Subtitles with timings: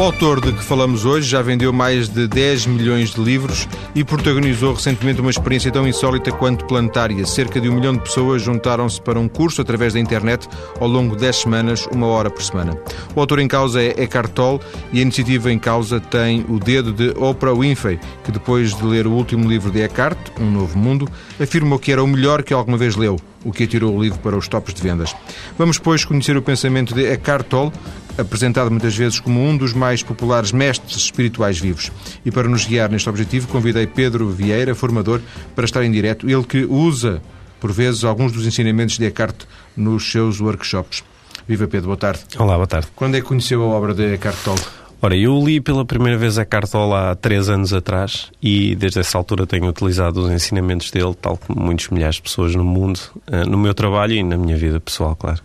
[0.00, 4.02] O autor de que falamos hoje já vendeu mais de 10 milhões de livros e
[4.02, 7.26] protagonizou recentemente uma experiência tão insólita quanto planetária.
[7.26, 10.48] Cerca de um milhão de pessoas juntaram-se para um curso através da internet
[10.80, 12.78] ao longo de 10 semanas, uma hora por semana.
[13.14, 16.94] O autor em causa é Eckhart Tolle e a iniciativa em causa tem o dedo
[16.94, 21.06] de Oprah Winfrey, que depois de ler o último livro de Eckhart, Um Novo Mundo,
[21.38, 24.36] afirmou que era o melhor que alguma vez leu, o que atirou o livro para
[24.36, 25.14] os tops de vendas.
[25.58, 27.72] Vamos, pois, conhecer o pensamento de Eckhart Tolle,
[28.18, 31.90] apresentado muitas vezes como um dos mais populares mestres espirituais vivos.
[32.24, 35.20] E para nos guiar neste objetivo, convidei Pedro Vieira, formador,
[35.54, 37.22] para estar em direto, ele que usa,
[37.58, 39.44] por vezes, alguns dos ensinamentos de Eckhart
[39.76, 41.02] nos seus workshops.
[41.48, 42.22] Viva Pedro, boa tarde.
[42.38, 42.88] Olá, boa tarde.
[42.94, 44.79] Quando é que conheceu a obra de Eckhart Tolle?
[45.02, 49.16] Ora, eu li pela primeira vez a Cartola há três anos atrás e desde essa
[49.16, 53.44] altura tenho utilizado os ensinamentos dele, tal como muitos milhares de pessoas no mundo, eh,
[53.44, 55.40] no meu trabalho e na minha vida pessoal, claro.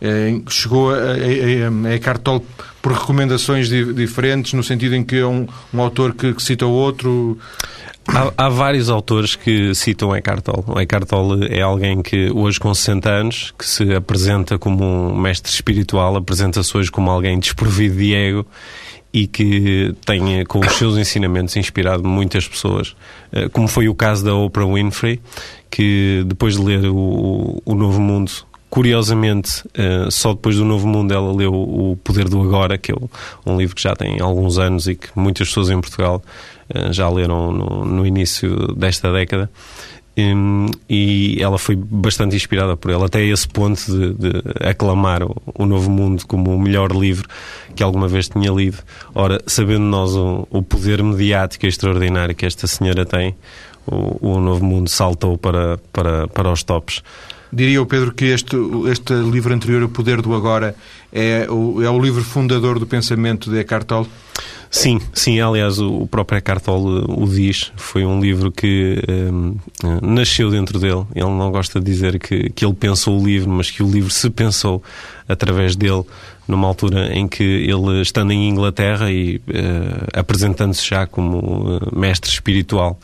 [0.00, 2.42] É, chegou a, a, a Eckhart Tolle
[2.80, 6.64] por recomendações di, diferentes, no sentido em que é um, um autor que, que cita
[6.64, 7.36] o outro...
[8.06, 10.64] Há, há, vários autores que citam Eckhart Tolle.
[10.66, 15.16] O Eckhart Tolle é alguém que hoje com 60 anos, que se apresenta como um
[15.16, 18.46] mestre espiritual, apresenta-se hoje como alguém desprovido de ego
[19.12, 22.94] e que tem, com os seus ensinamentos, inspirado muitas pessoas.
[23.32, 25.20] Eh, como foi o caso da Oprah Winfrey,
[25.70, 28.30] que depois de ler o, o Novo Mundo,
[28.68, 32.94] curiosamente, eh, só depois do Novo Mundo ela leu O Poder do Agora, que é
[33.44, 36.22] um livro que já tem alguns anos e que muitas pessoas em Portugal
[36.72, 39.50] eh, já leram no, no início desta década.
[40.18, 45.34] Um, e ela foi bastante inspirada por ele, até esse ponto de, de aclamar o,
[45.54, 47.28] o, Novo Mundo como o melhor livro
[47.74, 48.78] que alguma vez tinha lido.
[49.14, 53.34] Ora, sabendo nós o, o poder mediático extraordinário que esta senhora tem,
[53.86, 57.02] o, o Novo Mundo saltou para, para, para os tops.
[57.52, 58.56] Diria o Pedro que este,
[58.90, 60.74] este livro anterior, O Poder do Agora,
[61.12, 64.06] é o, é o livro fundador do pensamento de Eckhart Tolle?
[64.70, 69.02] Sim, sim, aliás o próprio Eckhart Tolle o diz, foi um livro que
[69.32, 69.56] um,
[70.00, 73.68] nasceu dentro dele, ele não gosta de dizer que, que ele pensou o livro, mas
[73.68, 74.80] que o livro se pensou
[75.28, 76.04] através dele,
[76.50, 79.40] numa altura em que ele, estando em Inglaterra e uh,
[80.12, 82.98] apresentando-se já como uh, mestre espiritual,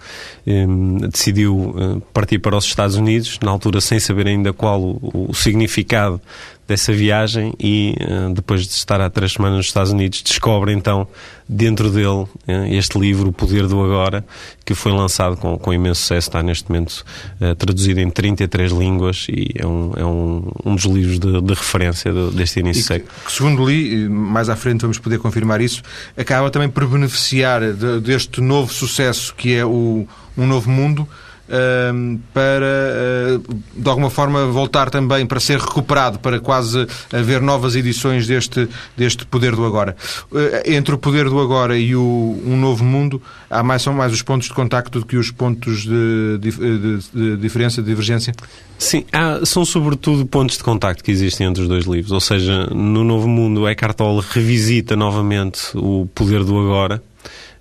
[0.47, 5.29] um, decidiu uh, partir para os Estados Unidos, na altura sem saber ainda qual o,
[5.31, 6.21] o significado
[6.67, 11.07] dessa viagem e uh, depois de estar há três semanas nos Estados Unidos descobre então
[11.49, 12.29] dentro dele uh,
[12.71, 14.25] este livro O Poder do Agora
[14.65, 17.05] que foi lançado com, com imenso sucesso está neste momento
[17.41, 21.55] uh, traduzido em 33 línguas e é um, é um, um dos livros de, de
[21.55, 23.11] referência deste início século.
[23.25, 25.83] Que, segundo li, mais à frente vamos poder confirmar isso,
[26.17, 30.07] acaba também por beneficiar de, deste novo sucesso que é o
[30.37, 31.09] Um Novo Mundo
[32.33, 33.41] para, ah,
[33.75, 39.25] de alguma forma, voltar também para ser recuperado, para quase haver novas edições deste, deste
[39.27, 39.97] Poder do Agora.
[40.35, 44.13] Ah, entre o Poder do Agora e o Um Novo Mundo, há mais, são mais
[44.13, 48.35] os pontos de contacto do que os pontos de, de, de, diferença, de divergência?
[48.79, 52.13] Sim, há, são sobretudo pontos de contacto que existem entre os dois livros.
[52.13, 57.03] Ou seja, no Novo Mundo, Eckhart Tolle revisita novamente o Poder do Agora.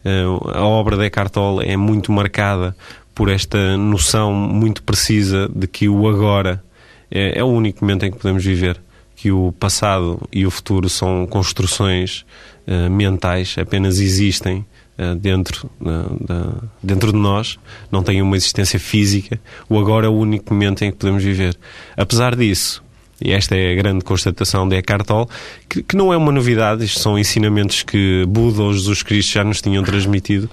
[0.03, 2.75] Ah, a obra de Eckhart Tolle é muito marcada
[3.15, 6.61] por esta noção muito precisa de que o agora
[7.09, 8.79] é, é, o único momento em que podemos viver,
[9.15, 12.25] que o passado e o futuro são construções
[12.67, 14.65] uh, mentais, apenas existem
[14.99, 17.57] uh, dentro, uh, dentro de nós,
[17.89, 19.39] não têm uma existência física.
[19.69, 21.57] O agora é o único momento em que podemos viver.
[21.95, 22.83] Apesar disso,
[23.21, 25.27] e esta é a grande constatação de Eckhart Tolle,
[25.69, 29.43] que, que, não é uma novidade, isto são ensinamentos que Buda ou Jesus Cristo já
[29.45, 30.49] nos tinham transmitido.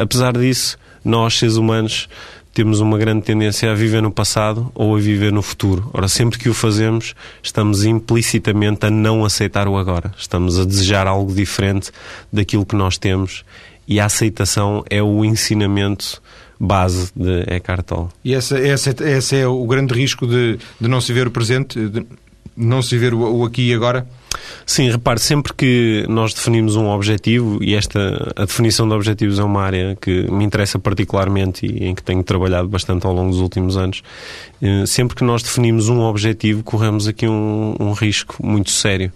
[0.00, 2.08] apesar disso, nós, seres humanos,
[2.52, 5.90] temos uma grande tendência a viver no passado ou a viver no futuro.
[5.92, 10.14] Ora, sempre que o fazemos, estamos implicitamente a não aceitar o agora.
[10.16, 11.90] Estamos a desejar algo diferente
[12.32, 13.44] daquilo que nós temos
[13.86, 16.20] e a aceitação é o ensinamento
[16.58, 18.08] base de Eckhart Tolle.
[18.24, 21.78] E esse, esse, esse é o grande risco de, de não se ver o presente,
[21.88, 22.06] de
[22.56, 24.06] não se ver o, o aqui e agora?
[24.64, 29.44] Sim, repare, sempre que nós definimos um objetivo, e esta a definição de objetivos é
[29.44, 33.40] uma área que me interessa particularmente e em que tenho trabalhado bastante ao longo dos
[33.40, 34.02] últimos anos,
[34.60, 39.12] eh, sempre que nós definimos um objetivo, corremos aqui um, um risco muito sério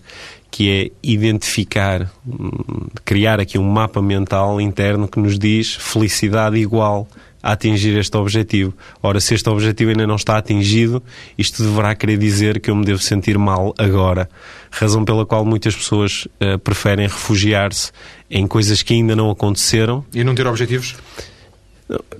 [0.50, 7.06] que é identificar, hum, criar aqui um mapa mental interno que nos diz felicidade igual
[7.42, 8.74] a atingir este objetivo.
[9.02, 11.02] Ora, se este objetivo ainda não está atingido,
[11.36, 14.28] isto deverá querer dizer que eu me devo sentir mal agora.
[14.70, 17.92] Razão pela qual muitas pessoas uh, preferem refugiar-se
[18.30, 20.04] em coisas que ainda não aconteceram.
[20.14, 20.96] E não ter objetivos?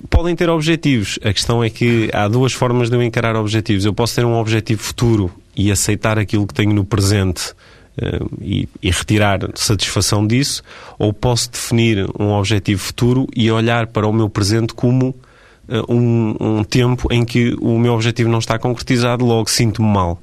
[0.08, 1.19] Podem ter objetivos.
[1.22, 3.84] A questão é que há duas formas de eu encarar objetivos.
[3.84, 7.55] Eu posso ter um objetivo futuro e aceitar aquilo que tenho no presente
[8.41, 10.62] e, e retirar satisfação disso,
[10.99, 15.14] ou posso definir um objetivo futuro e olhar para o meu presente como
[15.88, 20.20] um, um, tempo em que o meu objetivo não está concretizado, logo sinto-me mal.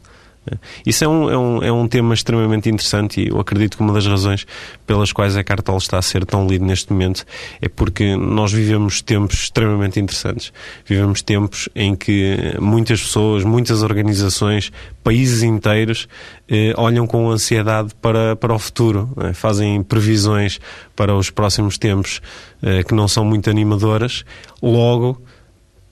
[0.85, 3.93] Isso é um, é, um, é um tema extremamente interessante e eu acredito que uma
[3.93, 4.45] das razões
[4.85, 7.25] pelas quais a Cartol está a ser tão lido neste momento
[7.61, 10.51] é porque nós vivemos tempos extremamente interessantes.
[10.85, 14.71] Vivemos tempos em que muitas pessoas, muitas organizações,
[15.03, 16.07] países inteiros
[16.49, 19.33] eh, olham com ansiedade para, para o futuro, né?
[19.33, 20.59] fazem previsões
[20.95, 22.21] para os próximos tempos
[22.61, 24.25] eh, que não são muito animadoras.
[24.61, 25.21] Logo,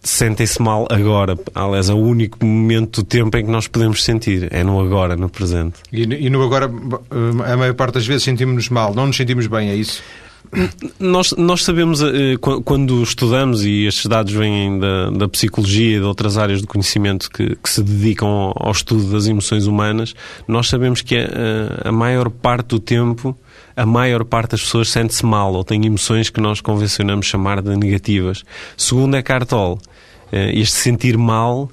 [0.05, 1.37] sentem-se mal agora.
[1.53, 4.47] Aliás, é o único momento do tempo em que nós podemos sentir.
[4.51, 5.75] É no agora, no presente.
[5.91, 6.71] E, no agora,
[7.45, 10.01] a maior parte das vezes sentimos-nos mal, não nos sentimos bem, é isso?
[10.99, 16.05] Nós, nós sabemos, eh, quando estudamos, e estes dados vêm da, da psicologia e de
[16.05, 20.13] outras áreas do conhecimento que, que, se dedicam ao estudo das emoções humanas,
[20.47, 23.37] nós sabemos que a, a maior parte do tempo
[23.75, 27.75] a maior parte das pessoas sente-se mal ou tem emoções que nós convencionamos chamar de
[27.75, 28.43] negativas.
[28.77, 29.79] Segundo Eckhart Tolle,
[30.31, 31.69] eh, este sentir mal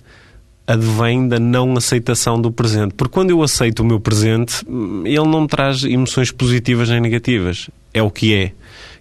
[0.67, 2.95] advém da não aceitação do presente.
[2.95, 7.01] Porque quando eu aceito o meu presente, hum, ele não me traz emoções positivas nem
[7.01, 7.69] negativas.
[7.93, 8.53] É o que é.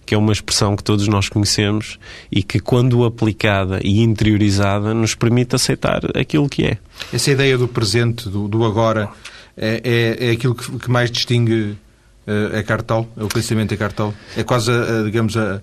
[0.04, 1.98] Que é uma expressão que todos nós conhecemos
[2.30, 6.78] e que, quando aplicada e interiorizada, nos permite aceitar aquilo que é.
[7.12, 9.08] Essa ideia do presente, do, do agora,
[9.56, 9.80] é,
[10.18, 11.76] é, é aquilo que, que mais distingue
[12.26, 13.08] uh, Eckhart Tolle?
[13.16, 14.14] É o pensamento Eckhart Tolle?
[14.36, 15.62] É quase, a, a, digamos, a,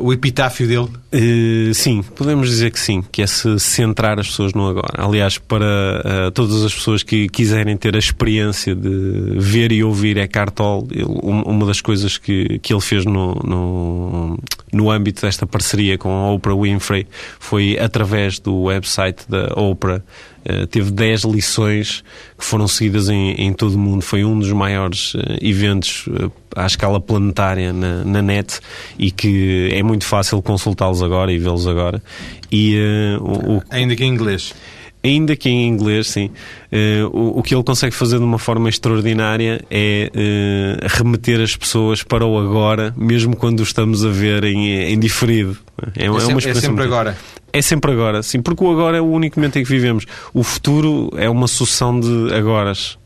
[0.00, 0.88] o epitáfio dele?
[1.12, 5.04] Uh, sim, podemos dizer que sim, que é se centrar as pessoas no agora.
[5.04, 10.16] Aliás, para uh, todas as pessoas que quiserem ter a experiência de ver e ouvir
[10.16, 10.88] Eckhart Tolle,
[11.22, 14.38] uma das coisas que, que ele fez no, no,
[14.72, 17.06] no âmbito desta parceria com a Oprah Winfrey
[17.38, 20.02] foi através do website da Oprah
[20.48, 22.02] Uh, teve 10 lições
[22.38, 24.02] que foram seguidas em, em, todo o mundo.
[24.02, 28.60] Foi um dos maiores uh, eventos uh, à escala planetária na, na, net
[28.98, 32.02] e que é muito fácil consultá-los agora e vê-los agora.
[32.50, 32.76] E,
[33.20, 33.62] o, o...
[33.70, 34.54] Ainda que em inglês
[35.02, 36.30] ainda que em inglês, sim,
[36.72, 41.56] uh, o, o, que ele consegue fazer de uma forma extraordinária é uh, remeter as
[41.56, 45.56] pessoas para o agora, mesmo quando o estamos a ver em, em diferido.
[45.96, 47.16] É, é, é, uma é sempre agora.
[47.52, 50.06] É sempre agora, sim, porque o agora é o único momento em que vivemos.
[50.32, 52.98] O futuro é uma sucessão de agoras.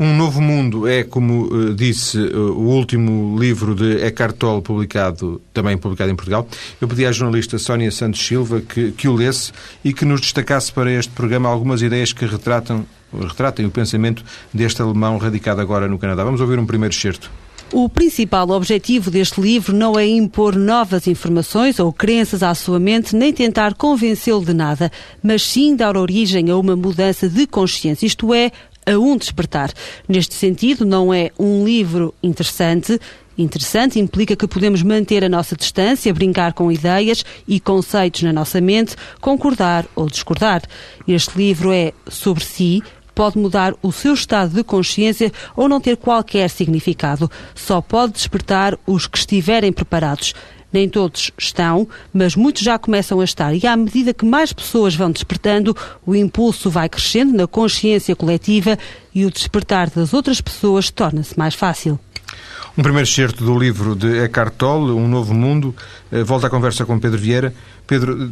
[0.00, 5.42] Um Novo Mundo é, como uh, disse, uh, o último livro de Eckhart Tolle publicado,
[5.52, 6.46] também publicado em Portugal.
[6.80, 9.52] Eu pedi à jornalista Sónia Santos Silva que, que o lesse
[9.84, 14.24] e que nos destacasse para este programa algumas ideias que retratam, retratem o pensamento
[14.54, 16.22] deste alemão radicado agora no Canadá.
[16.22, 17.28] Vamos ouvir um primeiro excerto.
[17.70, 23.14] O principal objetivo deste livro não é impor novas informações ou crenças à sua mente,
[23.14, 24.90] nem tentar convencê-lo de nada,
[25.22, 28.50] mas sim dar origem a uma mudança de consciência, isto é,
[28.86, 29.70] a um despertar.
[30.08, 32.98] Neste sentido, não é um livro interessante.
[33.36, 38.62] Interessante implica que podemos manter a nossa distância, brincar com ideias e conceitos na nossa
[38.62, 40.62] mente, concordar ou discordar.
[41.06, 42.82] Este livro é sobre si,
[43.18, 47.28] pode mudar o seu estado de consciência ou não ter qualquer significado.
[47.52, 50.34] Só pode despertar os que estiverem preparados.
[50.72, 53.52] Nem todos estão, mas muitos já começam a estar.
[53.52, 55.76] E à medida que mais pessoas vão despertando,
[56.06, 58.78] o impulso vai crescendo na consciência coletiva
[59.12, 61.98] e o despertar das outras pessoas torna-se mais fácil.
[62.76, 65.74] Um primeiro excerto do livro de Eckhart Tolle, Um Novo Mundo.
[66.12, 67.52] Eh, volta à conversa com Pedro Vieira.
[67.88, 68.30] Pedro,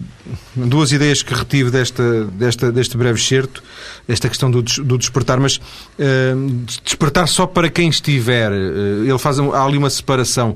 [0.55, 3.63] duas ideias que retive desta, desta, deste breve excerto,
[4.07, 8.53] esta questão do, do despertar, mas uh, despertar só para quem estiver.
[8.53, 10.55] Uh, ele faz, há ali uma separação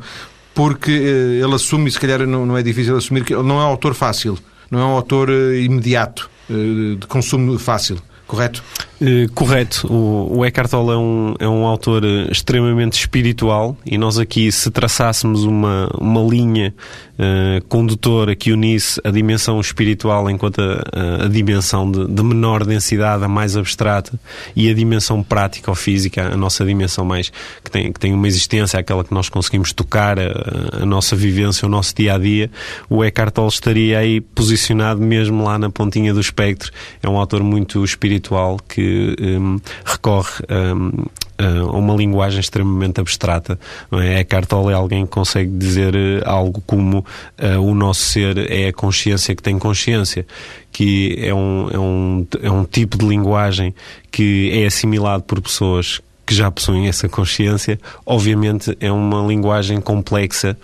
[0.55, 3.59] porque uh, ele assume, e se calhar não, não é difícil assumir, que ele não
[3.59, 4.39] é um autor fácil,
[4.71, 7.97] não é um autor imediato, de consumo fácil,
[8.31, 8.63] correto?
[9.01, 9.93] Uh, correto.
[9.93, 14.71] O, o Eckhart Tolle é um, é um autor extremamente espiritual e nós aqui, se
[14.71, 16.73] traçássemos uma, uma linha
[17.19, 23.25] uh, condutora que unisse a dimensão espiritual enquanto a, a dimensão de, de, menor densidade,
[23.25, 24.13] a mais abstrata,
[24.55, 27.33] e a dimensão prática ou física, a nossa dimensão mais
[27.65, 31.67] que tem, que tem uma existência, aquela que nós conseguimos tocar, a, a nossa vivência,
[31.67, 32.51] o nosso dia a dia,
[32.89, 36.71] o Eckhart Tolle estaria aí posicionado mesmo lá na pontinha do espectro.
[37.03, 38.20] É um autor muito espiritual
[38.69, 41.05] que um, recorre um,
[41.41, 43.59] a uma linguagem extremamente abstrata.
[43.93, 44.25] É?
[44.47, 48.73] Tolle é alguém que consegue dizer eh, algo como uh, o nosso ser é a
[48.73, 50.27] consciência que tem consciência,
[50.73, 53.75] que é um, é um, é um tipo de linguagem
[54.11, 57.79] que é assimilado por pessoas que já possuem essa consciência.
[58.05, 60.57] Obviamente é uma linguagem complexa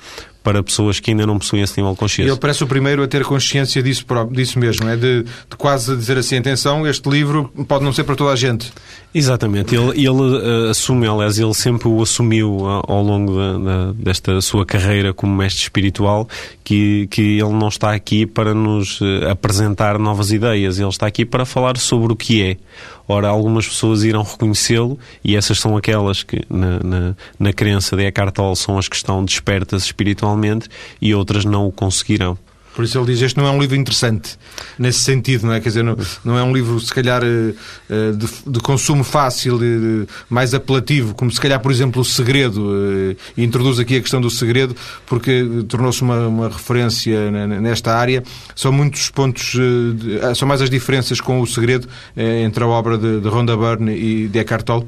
[0.46, 2.30] para pessoas que ainda não possuem esse nível de consciência.
[2.30, 6.16] Ele parece o primeiro a ter consciência disso, disso mesmo, é de, de quase dizer
[6.16, 8.72] assim, atenção, este livro pode não ser para toda a gente.
[9.18, 13.92] Exatamente, ele, ele uh, assume, aliás, ele sempre o assumiu uh, ao longo da, da,
[13.92, 16.28] desta sua carreira como mestre espiritual,
[16.62, 21.24] que, que ele não está aqui para nos uh, apresentar novas ideias, ele está aqui
[21.24, 22.56] para falar sobre o que é.
[23.08, 28.04] Ora, algumas pessoas irão reconhecê-lo e essas são aquelas que, na, na, na crença de
[28.04, 30.68] Eckhart Tolle, são as que estão despertas espiritualmente
[31.00, 32.36] e outras não o conseguirão.
[32.76, 34.38] Por isso ele diz este não é um livro interessante,
[34.78, 35.60] nesse sentido, não é?
[35.60, 37.54] Quer dizer, não, não é um livro, se calhar, eh,
[37.88, 42.70] eh, de, de consumo fácil, de, mais apelativo, como se calhar, por exemplo, o Segredo.
[42.70, 48.22] Eh, e introduz aqui a questão do segredo, porque tornou-se uma, uma, referência nesta área.
[48.54, 49.56] São muitos pontos,
[50.36, 54.28] são mais as diferenças com o Segredo entre a obra de, de Rhonda Byrne e
[54.28, 54.86] de Eckhart Tolle.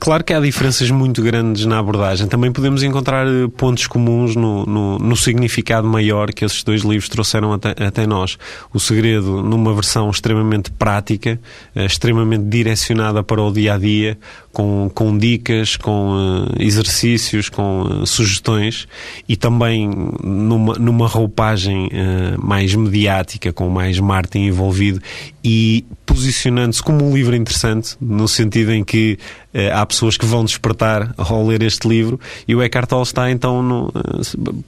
[0.00, 2.26] Claro que há diferenças muito grandes na abordagem.
[2.26, 7.08] Também podemos encontrar eh, pontos comuns no, no, no significado maior que esses dois livros
[7.08, 8.36] trouxeram até, até, nós.
[8.72, 11.40] O Segredo, numa versão extremamente prática,
[11.74, 14.18] eh, extremamente direcionada para o dia a dia,
[14.56, 18.88] com, com dicas, com uh, exercícios, com uh, sugestões
[19.28, 19.86] e também
[20.24, 25.02] numa, numa roupagem uh, mais mediática, com mais marketing envolvido
[25.44, 29.18] e posicionando-se como um livro interessante, no sentido em que
[29.72, 33.62] há pessoas que vão despertar ao ler este livro e o Eckhart Tolle está então
[33.62, 33.92] no,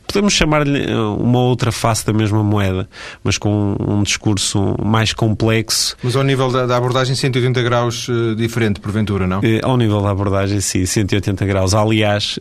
[0.06, 2.88] podemos chamar-lhe uma outra face da mesma moeda
[3.22, 8.80] mas com um discurso mais complexo mas ao nível da, da abordagem 180 graus diferente
[8.80, 9.40] porventura, não?
[9.62, 11.74] ao nível da abordagem, sim, 180 graus.
[11.74, 12.38] Aliás,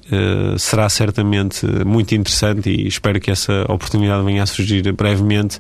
[0.58, 5.60] será certamente muito interessante e espero que essa oportunidade venha a surgir brevemente,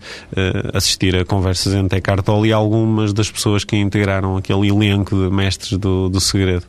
[0.74, 5.34] assistir a conversas entre Eckhart Tolle e algumas das pessoas que integraram aquele elenco de
[5.34, 6.63] mestres do, do segredo.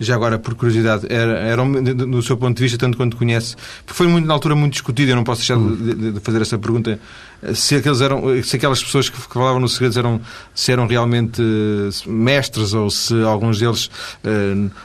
[0.00, 3.96] Já agora, por curiosidade, era, era no seu ponto de vista, tanto quanto conhece, porque
[3.96, 5.74] foi muito, na altura muito discutido, eu não posso deixar hum.
[5.74, 7.00] de, de, fazer essa pergunta,
[7.54, 10.20] se, aqueles eram, se aquelas pessoas que falavam no segredo eram,
[10.54, 13.90] se eram realmente eh, mestres ou se alguns deles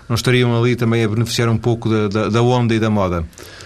[0.07, 3.25] não estariam ali também a beneficiar um pouco da, da, da onda e da moda.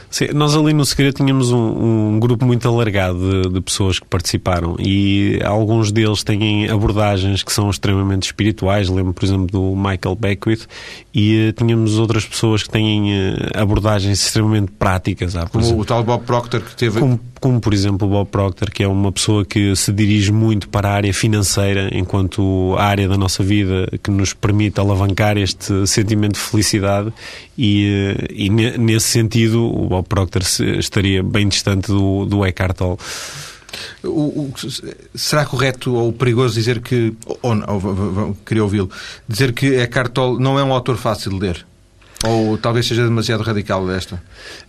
[0.09, 4.07] Sim, nós ali no Segredo tínhamos um, um grupo muito alargado de, de, pessoas que
[4.07, 8.87] participaram e alguns deles têm abordagens que são extremamente espirituais.
[8.87, 10.65] Lembro, por exemplo, do Michael Beckwith
[11.17, 15.35] e uh, tínhamos outras pessoas que têm uh, abordagens extremamente práticas.
[15.35, 16.99] Ah, Como exemplo, o tal Bob Proctor que teve...
[16.99, 20.69] Como, como, por exemplo, o Bob Proctor, que é uma pessoa que se dirige muito
[20.69, 25.87] para a área financeira, enquanto a área da nossa vida que nos permite alavancar este
[25.87, 27.11] sentimento de felicidade
[27.57, 30.43] e, uh, e nesse sentido o Bob Proctor
[30.77, 32.97] estaria bem distante do, do Eckhart Tolle.
[34.03, 34.53] O, o,
[35.15, 38.89] será correto ou perigoso dizer que, ou, ou, queria ouvi-lo,
[39.27, 41.65] dizer que Eckhart Tolle não é um autor fácil de ler?
[42.25, 44.21] Ou talvez seja demasiado radical esta?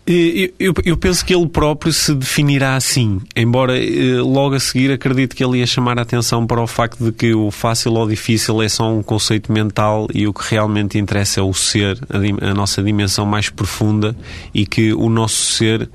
[0.06, 4.92] Eu, eu, eu, penso que ele próprio se definirá assim, embora eh, logo a seguir
[4.92, 8.06] acredito que ele ia chamar a atenção para o facto de que o fácil ou
[8.06, 12.50] difícil é só um conceito mental e o que realmente interessa é o ser, a,
[12.50, 14.14] a nossa dimensão mais profunda
[14.52, 15.88] e que o nosso ser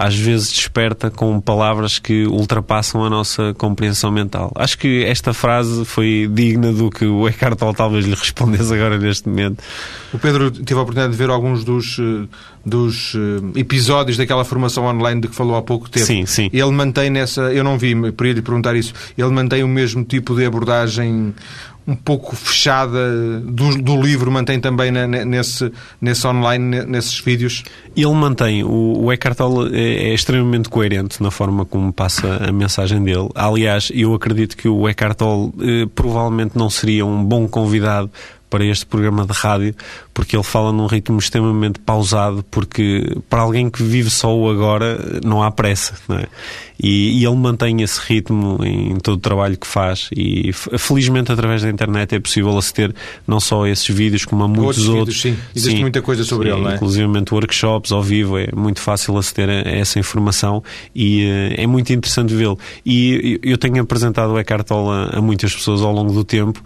[0.00, 4.50] às vezes desperta com palavras que ultrapassam a nossa compreensão mental.
[4.54, 8.96] Acho que esta frase foi digna do que o Eckhart Tolle talvez lhe respondesse agora
[8.96, 9.62] neste momento.
[10.10, 12.26] O Pedro teve a oportunidade de ver alguns dos, eh,
[12.64, 16.06] dos eh, episódios daquela formação online de que falou há pouco tempo.
[16.06, 16.48] Sim, sim.
[16.50, 20.34] Ele mantém nessa, eu não vi, para lhe perguntar isso, ele mantém o mesmo tipo
[20.34, 21.34] de abordagem
[21.86, 27.64] um pouco fechada do, do livro, mantém também na, nesse, nesse online, nesses vídeos?
[27.96, 28.62] Ele mantém.
[28.62, 33.28] O, o Eckhart Tolle é, é, extremamente coerente na forma como passa a mensagem dele.
[33.34, 38.10] Aliás, eu acredito que o Eckhart Tolle eh, provavelmente não seria um bom convidado
[38.50, 39.74] para este programa de rádio,
[40.12, 45.20] porque ele fala num ritmo extremamente pausado, porque para alguém que vive só o agora
[45.24, 46.26] não há pressa, não é?
[46.82, 51.60] E, e, ele mantém esse ritmo em todo o trabalho que faz e felizmente através
[51.60, 52.94] da internet é possível aceder
[53.26, 54.88] não só a esses vídeos como a muitos outros.
[54.88, 55.22] outros.
[55.22, 55.50] Vídeos, sim.
[55.54, 56.74] Existe sim, muita coisa sobre sim, ele, não é?
[56.76, 60.62] Inclusive workshops ao vivo, é muito fácil aceder a, essa informação
[60.94, 62.58] e uh, é muito interessante vê-lo.
[62.84, 66.62] E eu tenho apresentado o Eckhart Tolle a, a muitas pessoas ao longo do tempo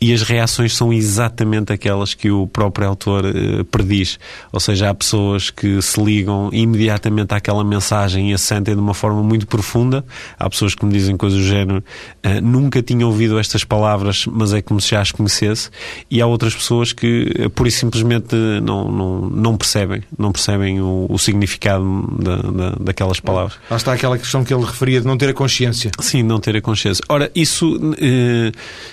[0.00, 4.18] e as reações são exatamente aquelas que o próprio autor uh, prediz.
[4.52, 8.94] Ou seja, há pessoas que se ligam imediatamente àquela mensagem e a sentem de uma
[8.94, 10.04] forma muito profunda.
[10.38, 11.82] Há pessoas que me dizem coisas do género:
[12.24, 15.70] uh, nunca tinha ouvido estas palavras, mas é como se já as conhecesse.
[16.08, 20.80] E há outras pessoas que, uh, pura e simplesmente, não, não, não percebem, não percebem
[20.80, 21.84] o, o significado
[22.18, 23.58] da, da, daquelas palavras.
[23.68, 25.90] Lá está aquela questão que ele referia de não ter a consciência.
[26.00, 27.02] Sim, não ter a consciência.
[27.08, 27.78] Ora, isso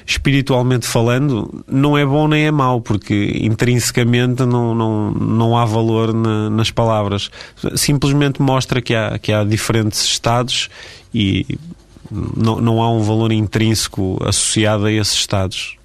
[0.05, 6.13] espiritualmente falando, não é bom nem é mau, porque intrinsecamente não, não, não há valor
[6.13, 7.29] na, nas palavras.
[7.75, 10.69] Simplesmente mostra que há, que há diferentes estados
[11.13, 11.59] e
[12.09, 15.75] não, não há um valor intrínseco associado a esses estados.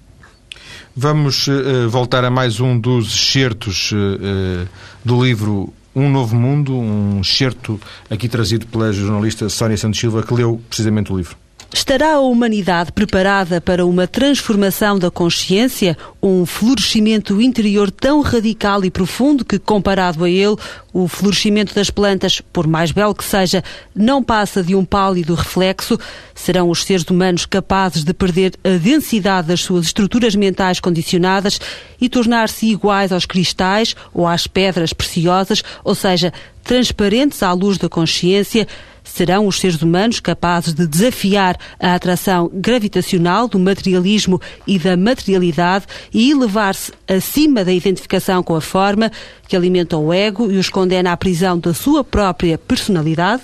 [0.95, 4.65] Vamos uh, voltar a mais um dos excertos uh,
[5.03, 7.77] do livro Um Novo Mundo, um excerto
[8.09, 11.40] aqui trazido pela jornalista Sónia Santos Silva, que leu precisamente o livro.
[11.73, 18.91] Estará a humanidade preparada para uma transformação da consciência, um florescimento interior tão radical e
[18.91, 20.57] profundo que, comparado a ele,
[20.91, 23.63] o florescimento das plantas, por mais belo que seja,
[23.95, 25.97] não passa de um pálido reflexo?
[26.35, 31.57] Serão os seres humanos capazes de perder a densidade das suas estruturas mentais condicionadas
[32.01, 36.33] e tornar-se iguais aos cristais ou às pedras preciosas, ou seja,
[36.65, 38.67] transparentes à luz da consciência?
[39.13, 45.85] Serão os seres humanos capazes de desafiar a atração gravitacional do materialismo e da materialidade
[46.13, 49.11] e elevar-se acima da identificação com a forma
[49.49, 53.43] que alimenta o ego e os condena à prisão da sua própria personalidade?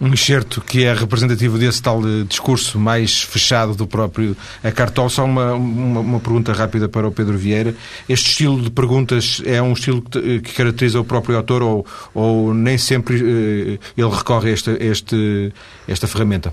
[0.00, 4.36] Um excerto que é representativo desse tal eh, discurso mais fechado do próprio
[4.74, 5.08] Cartol.
[5.08, 7.74] Só uma, uma, uma, pergunta rápida para o Pedro Vieira.
[8.08, 11.86] Este estilo de perguntas é um estilo que, eh, que caracteriza o próprio autor ou,
[12.14, 15.52] ou nem sempre ele recorre a esta, este,
[15.88, 16.52] esta ferramenta?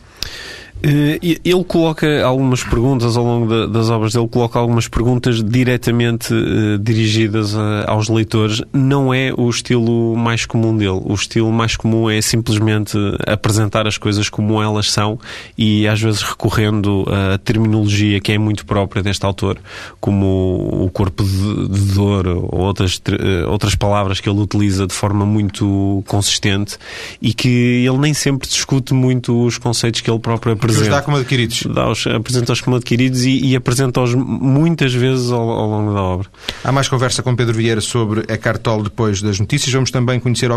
[0.81, 6.77] Eh, ele coloca algumas perguntas ao longo das obras dele, coloca algumas perguntas diretamente uh,
[6.77, 8.61] dirigidas a, aos leitores.
[8.73, 10.99] Não é o estilo mais comum dele.
[11.05, 15.17] O estilo mais comum é simplesmente apresentar as coisas como elas são
[15.57, 19.57] e às vezes recorrendo a terminologia que é muito própria deste autor,
[20.01, 23.01] como o corpo de, dor ou outras,
[23.47, 26.77] outras palavras que ele utiliza de forma muito consistente
[27.21, 30.81] e que ele nem sempre discute muito os conceitos que ele próprio apresenta apresenta.
[30.83, 31.63] Os dá como adquiridos.
[31.63, 36.27] Dá-os, apresenta-os como adquiridos e, e apresenta-os muitas vezes ao, ao, longo da obra.
[36.63, 39.73] Há mais conversa com Pedro Vieira sobre Eckhart Tolle depois das notícias.
[39.73, 40.51] Vamos também conhecer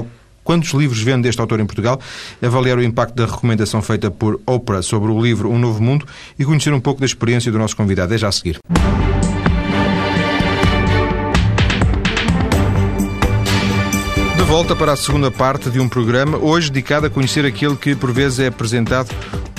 [0.45, 2.01] quantos livros vende este autor em Portugal,
[2.41, 6.07] avaliar o impacto da recomendação feita por Oprah sobre o livro Um Novo Mundo
[6.39, 8.15] e conhecer um pouco da experiência do nosso convidado.
[8.15, 8.59] É já a seguir.
[14.37, 17.97] De volta para a segunda parte de um programa, hoje dedicado a conhecer aquele que
[17.97, 19.09] por vezes é apresentado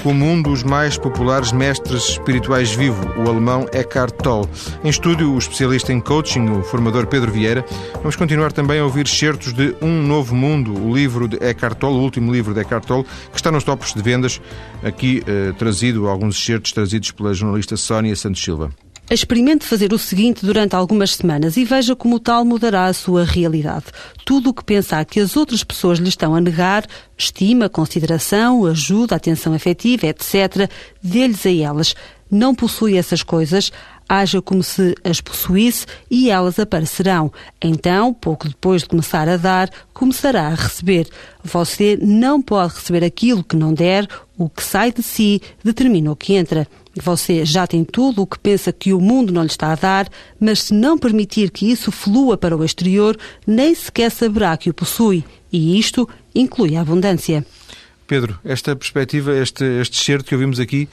[0.04, 4.48] como um dos mais populares mestres espirituais vivo, o alemão Eckhart Tolle.
[4.84, 7.66] Em estúdio, o especialista em coaching, o formador Pedro Vieira.
[7.96, 11.98] Vamos continuar também a ouvir certos de Um Novo Mundo, o livro de Eckhart Tolle,
[11.98, 14.42] o último livro de Eckhart Tolle, que está nos topos de vendas,
[14.84, 18.70] aqui eh, trazido, alguns excertos trazidos pela jornalista Sónia Santos Silva.
[19.10, 23.86] Experimente fazer o seguinte durante algumas semanas e veja como tal mudará a sua realidade.
[24.26, 26.86] Tudo o que pensar que as outras pessoas lhe estão a negar,
[27.18, 30.70] estima, consideração, ajuda, atenção afetiva, etc.,
[31.02, 31.96] dê-lhes a elas.
[32.30, 33.72] Não possui essas coisas,
[34.10, 37.32] haja como se as possuísse e elas aparecerão.
[37.62, 41.08] Então, pouco depois de começar a dar, começará a receber.
[41.42, 44.06] Você não pode receber aquilo que não der,
[44.38, 46.68] o que sai de si determina o que entra.
[47.02, 50.10] Você já tem tudo o que pensa que o mundo não lhe está a dar,
[50.40, 54.74] mas se não permitir que isso flua para o exterior, nem sequer saberá que o
[54.74, 55.24] possui.
[55.52, 57.46] E isto inclui a abundância.
[58.08, 60.88] Pedro, esta perspectiva, este, este certo que ouvimos aqui,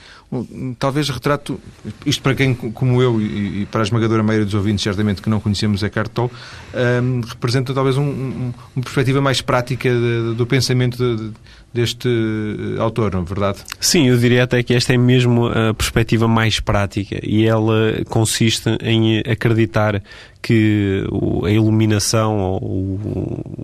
[0.80, 1.60] talvez retrato,
[2.04, 5.38] isto para quem como eu e, para a esmagadora maioria dos ouvintes, certamente que não
[5.38, 6.32] conhecemos Eckhart Tolle,
[6.74, 11.32] um, representa talvez um, um, uma perspectiva mais prática de, do pensamento de,
[11.74, 13.58] deste eh, autor, não é verdade?
[13.80, 18.70] Sim, eu diria até que esta é mesmo a perspectiva mais prática e ela consiste
[18.80, 20.00] em acreditar
[20.40, 21.04] que
[21.44, 23.00] a iluminação ou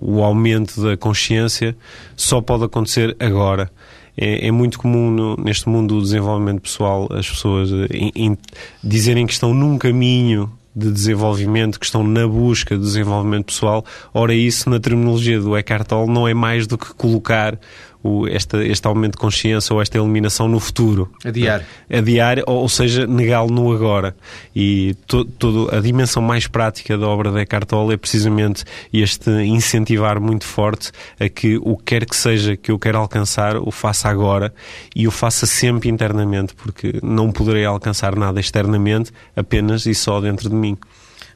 [0.01, 1.75] o aumento da consciência
[2.17, 3.71] só pode acontecer agora.
[4.17, 8.37] É, é, muito comum no, neste mundo do desenvolvimento pessoal as pessoas em, em,
[8.83, 13.85] dizerem que estão num caminho de desenvolvimento, que estão na busca de desenvolvimento pessoal.
[14.13, 17.59] Ora, isso na terminologia do Eckhart Tolle não é mais do que colocar
[18.03, 21.11] o, esta, este aumento de consciência ou esta eliminação no futuro.
[21.23, 21.65] Adiar.
[21.89, 24.15] Adiar, ou, ou seja, negá-lo no agora.
[24.55, 29.29] E to, todo, a dimensão mais prática da obra de Eckhart Tolle é precisamente este
[29.43, 33.71] incentivar muito forte a que o que quer que seja que eu quero alcançar, o
[33.71, 34.53] faça agora
[34.95, 40.49] e o faça sempre internamente, porque não poderei alcançar nada externamente apenas e só dentro
[40.49, 40.77] de mim.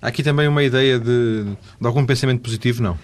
[0.01, 1.45] Há aqui também uma ideia de,
[1.79, 2.97] de algum pensamento positivo, não?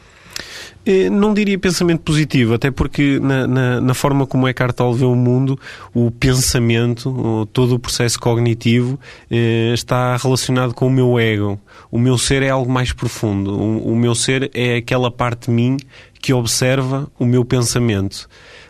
[0.86, 5.06] Eh, não diria pensamento positivo, até porque na, na, na forma como é Tolle vê
[5.06, 5.60] o mundo,
[5.94, 11.60] o pensamento, todo o processo cognitivo eh, está relacionado com o meu ego.
[11.91, 13.52] O meu ser é algo mais profundo.
[13.52, 15.78] O, o meu ser é aquela parte de mim
[16.20, 18.28] que observa o meu pensamento.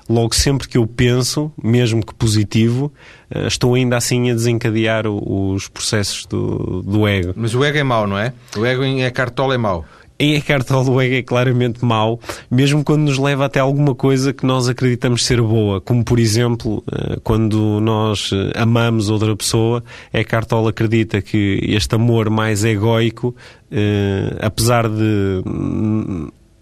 [0.10, 2.92] Logo, sempre que eu penso, mesmo que positivo,
[3.34, 7.34] uh, estou ainda assim a desencadear os processos do, do ego.
[7.36, 8.34] Mas o ego é mau, não é?
[8.58, 9.86] O ego em Eckhart Tolle é mau
[10.22, 14.70] em Eckhart Tolle é claramente mau, mesmo quando nos leva até alguma coisa que nós
[14.70, 20.70] acreditamos ser boa, como por exemplo, eh, quando nós eh, amamos outra pessoa, Eckhart Tolle
[20.70, 23.36] acredita que este amor mais egóico,
[23.72, 25.42] eh, apesar de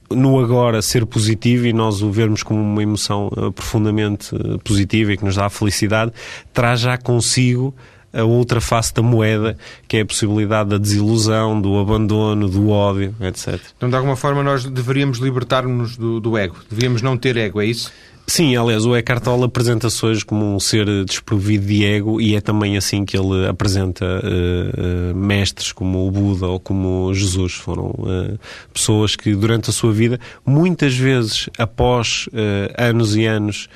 [0.10, 4.32] no agora ser positivo e nós o vermos como uma emoção profundamente
[4.64, 6.14] positiva e que nos dá felicidade,
[6.54, 7.76] traz já consigo
[8.14, 13.16] a outra face da moeda, que é a possibilidade da desilusão, do abandono, do ódio,
[13.22, 13.60] etc.
[13.78, 16.56] Então, de alguma forma, nós deveríamos libertar-nos do, do ego.
[16.70, 17.92] Devíamos não ter ego, é isso?
[18.30, 22.42] Sim, aliás, o Eckhart Tolle apresenta-se hoje como um ser desprovido de ego e é
[22.42, 27.54] também assim que ele apresenta uh, uh, mestres como o Buda ou como Jesus.
[27.54, 28.40] Foram uh,
[28.72, 32.30] pessoas que durante a sua vida, muitas vezes após
[32.78, 33.68] anos e anos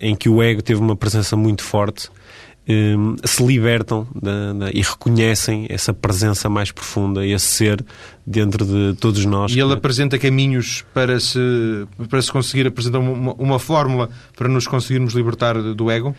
[0.00, 2.10] em que o ego teve uma presença muito forte,
[2.68, 7.84] um, se libertam da, da, e reconhecem essa presença mais profunda, esse ser
[8.26, 9.52] dentro de todos nós.
[9.52, 11.38] E ele apresenta caminhos para se,
[12.10, 16.14] para se conseguir apresentar uma, uma fórmula para nos conseguirmos libertar do ego?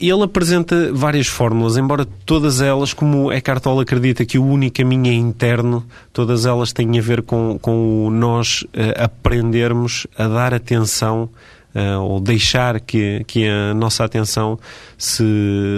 [0.00, 5.06] Ele apresenta várias fórmulas, embora todas elas, como Eckhart Tolle acredita que o único caminho
[5.06, 11.30] é interno, todas elas têm a ver com, com nós uh, aprendermos a dar atenção
[11.74, 14.58] uh, ou deixar que, que a nossa atenção
[14.96, 15.24] se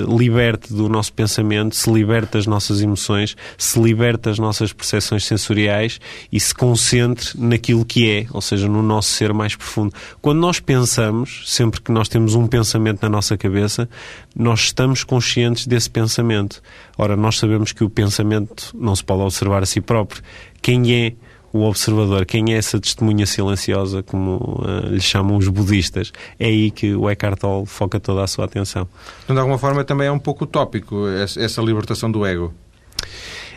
[0.09, 6.01] liberte do nosso pensamento, se liberte das nossas emoções, se liberte das nossas percepções sensoriais
[6.31, 9.95] e se concentre naquilo que é, ou seja, no nosso ser mais profundo.
[10.21, 13.89] Quando nós pensamos, sempre que nós temos um pensamento na nossa cabeça,
[14.37, 16.63] nós estamos conscientes desse pensamento.
[16.99, 20.23] Ora, nós sabemos que o pensamento não se pode observar a si próprio.
[20.61, 21.13] Quem é
[21.55, 26.69] o observador, quem é essa testemunha silenciosa, como uh, lhe chamam os budistas, é aí
[26.69, 28.89] que o Eckhart Tolle foca toda a sua atenção.
[29.23, 32.53] Então, de alguma forma, também é um pouco utópico essa libertação do ego.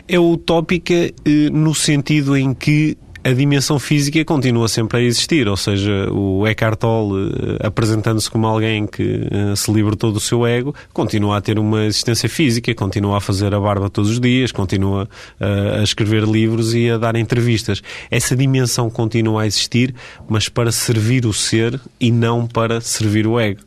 [0.06, 2.96] É utópica uh, no sentido em que
[3.28, 8.46] a dimensão física continua sempre a existir, ou seja, o Eckhart Tolle, eh, apresentando-se como
[8.46, 13.18] alguém que eh, se libertou do seu ego, continua a ter uma existência física, continua
[13.18, 15.06] a fazer a barba todos os dias, continua
[15.38, 17.82] eh, a escrever livros e a dar entrevistas.
[18.10, 19.94] Essa dimensão continua a existir,
[20.26, 23.60] mas para servir o ser e não para servir o ego.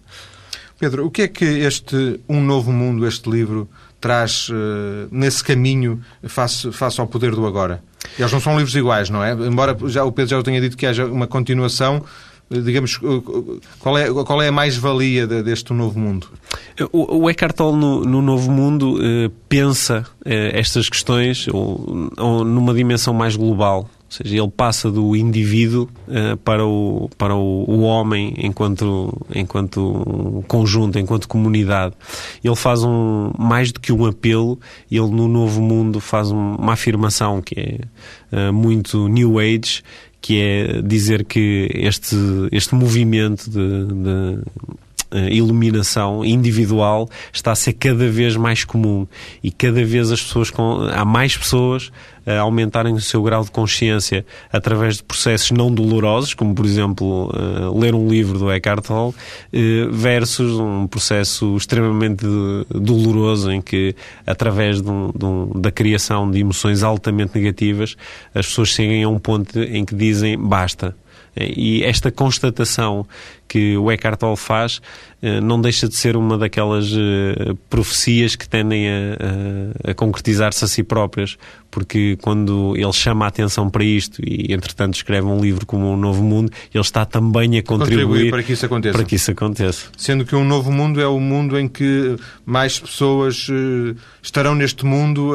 [0.79, 3.69] Pedro, o que é que este Um Novo Mundo, este livro,
[3.99, 4.49] traz
[5.11, 7.83] nesse caminho face, face ao poder do agora?
[8.17, 9.31] Eles não são livros iguais, não é?
[9.31, 12.03] Embora já, o Pedro já o tenha dito que haja uma continuação,
[12.51, 16.27] eh, digamos, eh, qual é, qual é a mais-valia deste Novo Mundo?
[16.91, 22.43] O, o Eckhart Tolle, no, no Novo Mundo, eh, pensa eh, estas questões ou, ou
[22.43, 23.89] numa dimensão mais global.
[24.11, 30.43] Ou seja, ele passa do indivíduo uh, para, o, para o, o, homem enquanto, enquanto
[30.49, 31.95] conjunto, enquanto comunidade.
[32.43, 34.59] Ele faz um, mais do que um apelo,
[34.91, 39.81] ele no Novo Mundo faz um, uma afirmação que é uh, muito New Age,
[40.19, 42.17] que é dizer que este,
[42.51, 44.43] este movimento de, de
[45.29, 49.07] iluminação individual está a ser cada vez mais comum
[49.43, 51.91] e cada vez as pessoas com, há mais pessoas
[52.25, 57.31] a aumentarem o seu grau de consciência através de processos não dolorosos, como por exemplo
[57.33, 62.25] uh, ler um livro do Eckhart Tolle, uh, versus um processo extremamente
[62.69, 63.95] doloroso em que
[64.25, 67.95] através de um, de um, da criação de emoções altamente negativas
[68.33, 70.95] as pessoas chegam a um ponto em que dizem basta.
[71.35, 73.07] E esta constatação
[73.51, 74.79] que o Eckhart Tolle faz
[75.21, 78.91] eh, não deixa de ser uma daquelas eh, profecias que tendem a,
[79.85, 81.37] a, a concretizar-se a si próprias,
[81.69, 85.95] porque quando ele chama a atenção para isto e, entretanto, escreve um livro como Um
[85.95, 88.97] Novo Mundo, ele está também a contribuir, contribuir para, que isso aconteça.
[88.97, 89.85] para que isso aconteça.
[89.95, 94.85] Sendo que um novo mundo é o mundo em que mais pessoas eh, estarão neste
[94.85, 95.33] mundo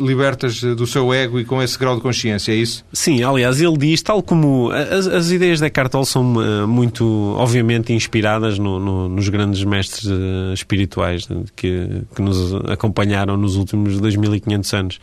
[0.00, 2.84] libertas do seu ego e com esse grau de consciência, é isso?
[2.92, 6.24] Sim, aliás, ele diz, tal como as, as ideias de Eckhart Tolle são
[6.66, 7.57] muito, obviamente,
[7.90, 13.98] inspiradas no, no, nos grandes mestres uh, espirituais né, que, que nos acompanharam nos últimos
[14.00, 15.00] 2500 anos.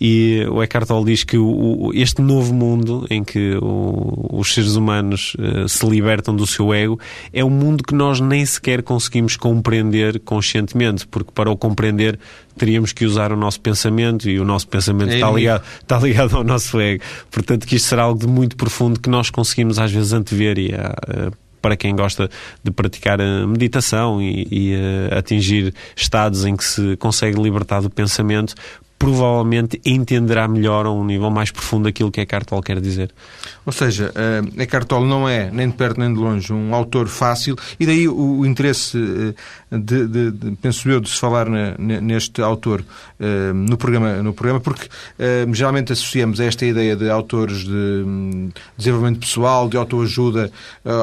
[0.00, 4.76] E o Eckhart Tolle diz que o, este novo mundo em que o, os seres
[4.76, 6.98] humanos uh, se libertam do seu ego
[7.32, 12.18] é um mundo que nós nem sequer conseguimos compreender conscientemente, porque para o compreender
[12.58, 16.36] teríamos que usar o nosso pensamento e o nosso pensamento é está, ligado, está ligado
[16.36, 17.02] ao nosso ego.
[17.30, 20.74] Portanto, que isto será algo de muito profundo que nós conseguimos às vezes antever e
[20.74, 22.28] uh, para quem gosta
[22.62, 24.74] de praticar a meditação e, e
[25.16, 28.54] atingir estados em que se consegue libertar do pensamento,
[28.98, 33.10] provavelmente entenderá melhor a um nível mais profundo aquilo que Eckhart Tolle quer dizer.
[33.68, 37.06] Ou seja, uh, Eckhart Tolle não é, nem de perto nem de longe, um autor
[37.06, 41.50] fácil, e daí o, o interesse, uh, de, de, de, penso eu, de se falar
[41.50, 46.96] na, neste autor uh, no, programa, no programa, porque uh, geralmente associamos a esta ideia
[46.96, 50.50] de autores de um, desenvolvimento pessoal, de autoajuda,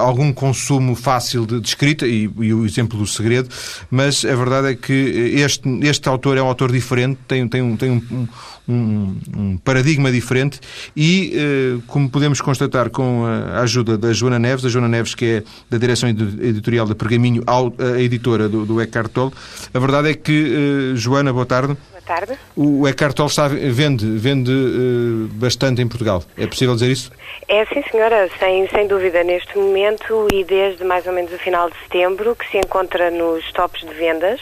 [0.01, 3.47] algum consumo fácil de, de escrita, e, e, o exemplo do segredo,
[3.91, 4.91] mas a verdade é que
[5.35, 8.27] este, este autor é um autor diferente, tem, tem, um, tem um,
[8.67, 10.59] um paradigma diferente
[10.95, 15.43] e, como podemos constatar com a ajuda da Joana Neves, a Joana Neves que é
[15.69, 19.31] da direção editorial da Pergaminho, a editora do, do Eckhart Tolle.
[19.73, 21.77] A verdade é que, uh, Joana, boa tarde.
[21.91, 22.37] Boa tarde.
[22.55, 26.23] O Eckhart Tolle está, vende, vende uh, bastante em Portugal.
[26.37, 27.11] É possível dizer isso?
[27.47, 29.23] É sim, senhora, sem, sem dúvida.
[29.23, 33.51] Neste momento e desde mais ou menos o final de setembro, que se encontra nos
[33.51, 34.41] tops de vendas.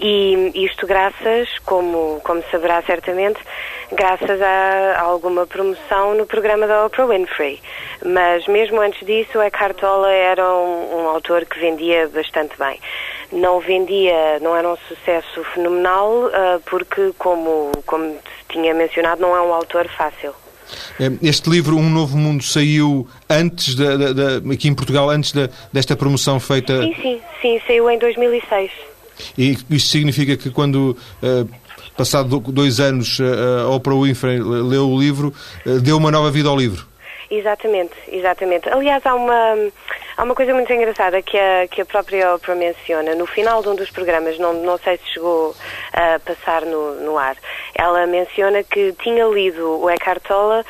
[0.00, 3.38] E isto graças, como, como saberá certamente,
[3.92, 7.60] graças a, a alguma promoção no programa da Oprah Winfrey.
[8.04, 12.78] Mas mesmo antes disso, Eckhart Tolle era um, um autor que vendia bastante bem
[13.34, 18.16] não vendia, não era um sucesso fenomenal, uh, porque, como, como
[18.48, 20.32] tinha mencionado, não é um autor fácil.
[20.98, 25.32] Eh, este livro, Um Novo Mundo, saiu antes, da, da, da, aqui em Portugal, antes
[25.32, 26.80] da, desta promoção feita?
[26.80, 28.70] Sim, sim, sim, saiu em 2006.
[29.36, 31.48] E isso significa que quando, uh,
[31.96, 35.32] passado dois anos, a Oprah Winfrey leu o livro,
[35.82, 36.86] deu uma nova vida ao livro?
[37.30, 38.68] Exatamente, exatamente.
[38.68, 39.56] Aliás, há uma,
[40.16, 43.14] há uma coisa muito engraçada que a, que a própria Oprah menciona.
[43.14, 45.54] No final de um dos programas, não, não sei se chegou
[45.92, 47.36] a passar no, no ar,
[47.74, 50.64] ela menciona que tinha lido o Eckhart Tolle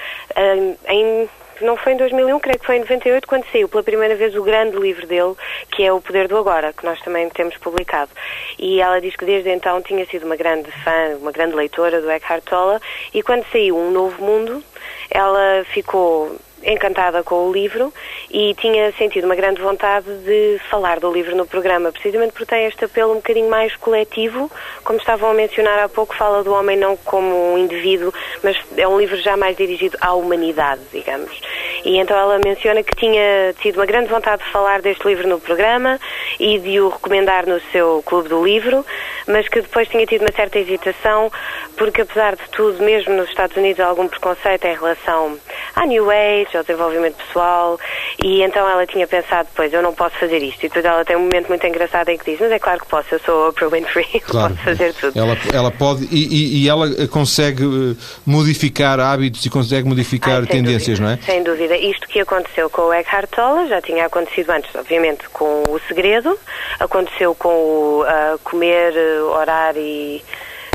[0.89, 1.29] em
[1.61, 4.43] não foi em 2001, creio que foi em 98, quando saiu pela primeira vez o
[4.43, 5.35] grande livro dele,
[5.71, 8.11] que é O Poder do Agora, que nós também temos publicado.
[8.59, 12.11] E ela diz que desde então tinha sido uma grande fã, uma grande leitora do
[12.11, 12.81] Eckhart Tolle,
[13.13, 14.63] e quando saiu Um Novo Mundo,
[15.11, 17.93] ela ficou encantada com o livro
[18.31, 22.67] e tinha sentido uma grande vontade de falar do livro no programa, precisamente porque tem
[22.67, 24.51] este apelo um bocadinho mais coletivo,
[24.83, 28.87] como estavam a mencionar há pouco, fala do homem não como um indivíduo, mas é
[28.89, 31.41] um livro já mais dirigido à humanidade, digamos.
[31.85, 35.39] E então ela menciona que tinha tido uma grande vontade de falar deste livro no
[35.39, 36.01] programa
[36.41, 38.85] e de o recomendar no seu clube do livro,
[39.27, 41.31] mas que depois tinha tido uma certa hesitação,
[41.77, 45.39] porque apesar de tudo, mesmo nos Estados Unidos, há algum preconceito em relação
[45.75, 47.79] à New Age, ao desenvolvimento pessoal,
[48.23, 50.65] e então ela tinha pensado, pois, eu não posso fazer isto.
[50.65, 52.87] E depois ela tem um momento muito engraçado em que diz, mas é claro que
[52.87, 54.55] posso, eu sou Oprah Winfrey, claro.
[54.55, 55.19] posso fazer tudo.
[55.19, 60.99] Ela, ela pode, e, e, ela consegue eh, modificar hábitos e consegue modificar Ai, tendências,
[60.99, 61.33] dúvida, não é?
[61.33, 61.77] Sem dúvida.
[61.77, 66.39] Isto que aconteceu com o Eckhart Tolle já tinha acontecido antes, obviamente, com o segredo,
[66.79, 68.95] aconteceu com o uh, comer,
[69.31, 70.23] orar e...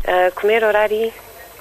[0.00, 1.12] Uh, comer, orar e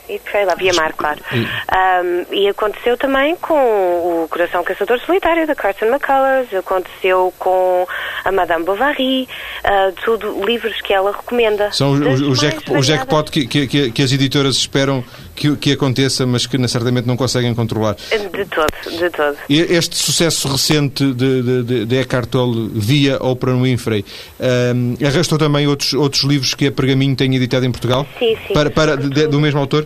[0.09, 1.19] e sei lá, via mar, claro.
[1.31, 7.87] Um, e aconteceu também com o Coração Caçador Solitário, da Carson McCullers, aconteceu com
[8.25, 9.27] a Madame Bovary,
[9.63, 11.71] uh, tudo livros que ela recomenda.
[11.71, 15.03] São o, o, jack, o jackpot que, que, que, as editoras esperam
[15.35, 17.95] que, que aconteça, mas que certamente não conseguem controlar.
[17.95, 19.37] De todo, de todo.
[19.47, 24.03] E este sucesso recente de, de, de Eckhart Tolle via Oprah Winfrey
[24.39, 28.05] um, arrastou também outros, outros livros que a Pergaminho tem editado em Portugal?
[28.17, 28.53] Sim, sim.
[28.53, 29.85] Para, para, de, do mesmo autor?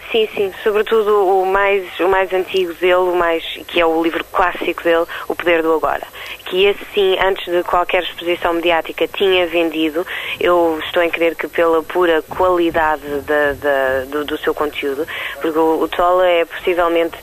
[0.11, 4.25] Sim, sim, sobretudo o mais, o mais antigo dele, o mais, que é o livro
[4.25, 6.05] clássico dele, O Poder do Agora.
[6.45, 10.05] Que esse sim, antes de qualquer exposição mediática, tinha vendido.
[10.37, 15.07] Eu estou em crer que pela pura qualidade da, da, do, do, seu conteúdo,
[15.41, 17.17] porque o, o Tolle é possivelmente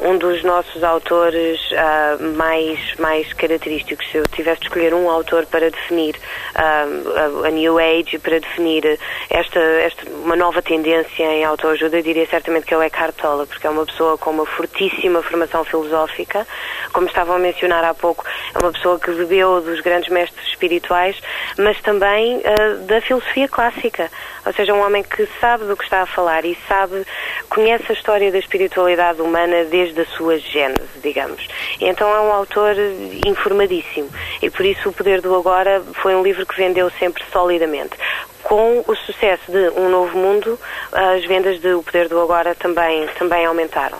[0.00, 4.10] um dos nossos autores uh, mais, mais característicos.
[4.10, 8.40] Se eu tivesse de escolher um autor para definir uh, a, a, New Age, para
[8.40, 8.98] definir
[9.30, 13.46] esta, esta, uma nova tendência em autoajuda, eu diria certamente que é o Eckhart Tolle,
[13.46, 16.46] porque é uma pessoa com uma fortíssima formação filosófica,
[16.90, 21.20] como estavam a mencionar há pouco, é uma pessoa que bebeu dos grandes mestres espirituais,
[21.58, 24.10] mas também uh, da filosofia clássica,
[24.46, 27.04] ou seja, um homem que sabe do que está a falar e sabe,
[27.50, 31.46] conhece a história da espiritualidade humana desde a sua gênese, digamos.
[31.80, 32.74] Então é um autor
[33.26, 34.08] informadíssimo.
[34.40, 37.96] E por isso o Poder do Agora foi um livro que vendeu sempre solidamente
[38.42, 40.58] com o sucesso de Um Novo Mundo,
[40.92, 43.98] as vendas de O Poder do Agora também, também aumentaram.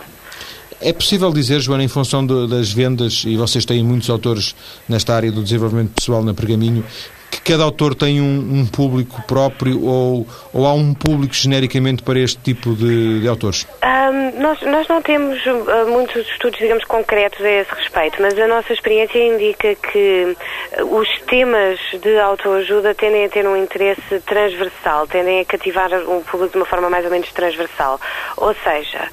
[0.81, 4.53] É possível dizer, Joana, em função das vendas, e vocês têm muitos autores
[4.87, 6.83] nesta área do desenvolvimento pessoal na Pergaminho,
[7.33, 12.19] que cada autor tem um, um público próprio ou, ou há um público genericamente para
[12.19, 13.67] este tipo de, de autores?
[13.83, 18.47] Um, nós, nós não temos uh, muitos estudos, digamos, concretos a esse respeito, mas a
[18.47, 20.35] nossa experiência indica que
[20.79, 26.21] uh, os temas de autoajuda tendem a ter um interesse transversal, tendem a cativar o
[26.21, 27.99] público de uma forma mais ou menos transversal.
[28.37, 29.07] Ou seja,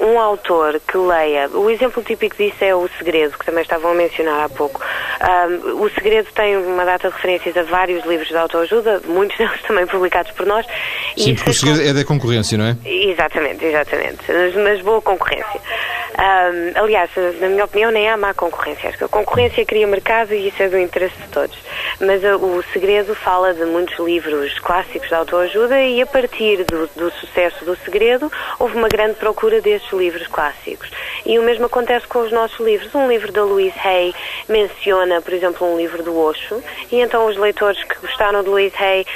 [0.00, 3.90] um, um autor que leia, o exemplo típico disso é O Segredo, que também estavam
[3.90, 4.80] a mencionar há pouco.
[5.20, 9.60] Um, o Segredo tem uma data de referências a vários livros de autoajuda, muitos deles
[9.62, 10.64] também publicados por nós.
[11.16, 12.76] Sim, porque o Segredo é da concorrência, não é?
[12.84, 14.18] Exatamente, exatamente.
[14.28, 15.60] Mas, mas boa concorrência.
[16.18, 18.88] Um, aliás, na minha opinião, nem há má concorrência.
[18.88, 21.56] Acho que a concorrência cria mercado e isso é do interesse de todos.
[22.00, 26.88] Mas uh, o Segredo fala de muitos livros clássicos de autoajuda e a partir do,
[26.96, 30.90] do sucesso do Segredo houve uma grande procura destes livros clássicos.
[31.24, 32.92] E o mesmo acontece com os nossos livros.
[32.94, 34.12] Um livro da Louise Hay
[34.48, 38.76] menciona, por exemplo, um livro do Osho e então os leitores que gostaram de Louise
[38.78, 39.06] Hay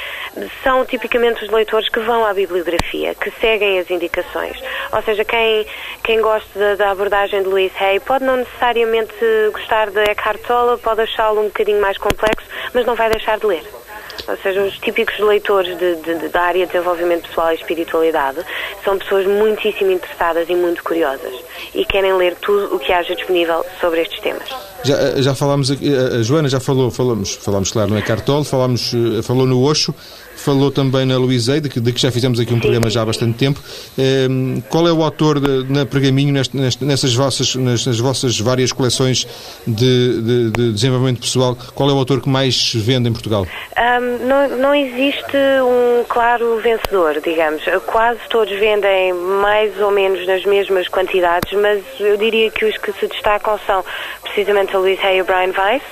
[0.63, 4.59] são tipicamente os leitores que vão à bibliografia, que seguem as indicações.
[4.91, 5.67] Ou seja, quem,
[6.03, 9.13] quem gosta da, da abordagem de Louise Hay pode não necessariamente
[9.51, 13.45] gostar de Eckhart Tolle, pode achá-lo um bocadinho mais complexo, mas não vai deixar de
[13.45, 13.82] ler.
[14.27, 18.39] Ou seja, os típicos leitores de, de, da área de desenvolvimento pessoal e espiritualidade
[18.83, 21.33] são pessoas muitíssimo interessadas e muito curiosas
[21.73, 24.47] e querem ler tudo o que haja disponível sobre estes temas.
[24.83, 29.21] Já, já falámos, a Joana já falou, falamos, falamos claro no Eckhart Tolle, falamos, eh,
[29.21, 29.95] falou no Osho,
[30.35, 33.37] falou também na Luísa de, de que já fizemos aqui um programa já há bastante
[33.37, 33.61] tempo.
[33.97, 39.27] Ehm, qual é o autor de, na Pergaminho, neste, nessas, vossas, nas, vossas várias coleções
[39.65, 43.45] de, de, de, desenvolvimento pessoal, qual é o autor que mais vende em Portugal?
[43.77, 47.63] Um, não, não existe um claro vencedor, digamos.
[47.85, 52.91] Quase todos vendem mais ou menos nas mesmas quantidades, mas eu diria que os que
[52.93, 53.83] se destacam são
[54.21, 55.83] precisamente a Louise Hay e o Brian Weiss,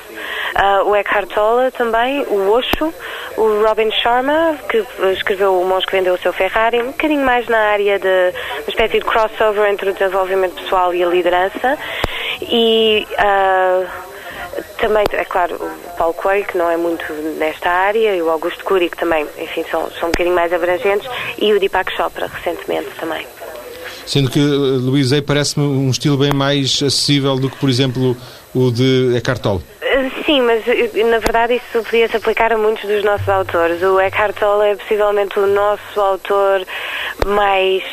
[0.56, 2.94] uh, o Eckhart Tolle também, o Osho,
[3.38, 7.48] o Robin Sharma, que escreveu O Monge que Vendeu o Seu Ferrari, um bocadinho mais
[7.48, 11.78] na área de uma espécie de crossover entre o desenvolvimento pessoal e a liderança.
[12.42, 14.11] E uh,
[14.78, 18.64] também, é claro, o Paulo Coelho, que não é muito nesta área, e o Augusto
[18.64, 22.90] Cury, que também, enfim, são, são um bocadinho mais abrangentes, e o Deepak Chopra, recentemente
[23.00, 23.26] também.
[24.06, 28.18] Sendo que uh, Luís Ei parece-me um estilo bem mais acessível do que, por exemplo,
[28.54, 29.62] o de Eckhart Tolle.
[30.26, 33.82] Sim, mas na verdade isso podia-se aplicar a muitos dos nossos autores.
[33.82, 36.66] O Eckhart Tolle é possivelmente o nosso autor
[37.26, 37.84] mais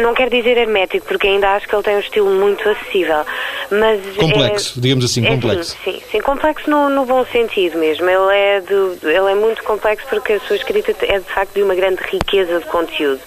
[0.00, 3.24] não quero dizer hermético, porque ainda acho que ele tem um estilo muito acessível.
[3.70, 5.76] Mas complexo, é, digamos assim, é, complexo.
[5.84, 8.08] Sim, sim, sim complexo no, no, bom sentido mesmo.
[8.08, 11.62] Ele é, de, ele é muito complexo porque a sua escrita é de facto de
[11.62, 13.20] uma grande riqueza de conteúdo.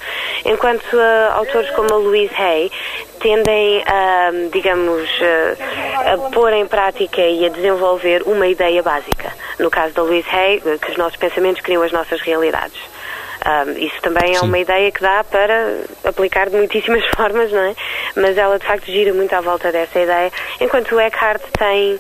[0.45, 2.71] Enquanto uh, autores como a Louise Hay
[3.19, 9.33] tendem a, digamos, a, a pôr em prática e a desenvolver uma ideia básica.
[9.59, 12.79] No caso da Louise Hay, que os nossos pensamentos criam as nossas realidades.
[13.45, 14.45] Um, isso também é Sim.
[14.45, 17.75] uma ideia que dá para aplicar de muitíssimas formas, não é?
[18.15, 21.99] Mas ela de facto gira muito à volta dessa ideia, enquanto o Eckhart tem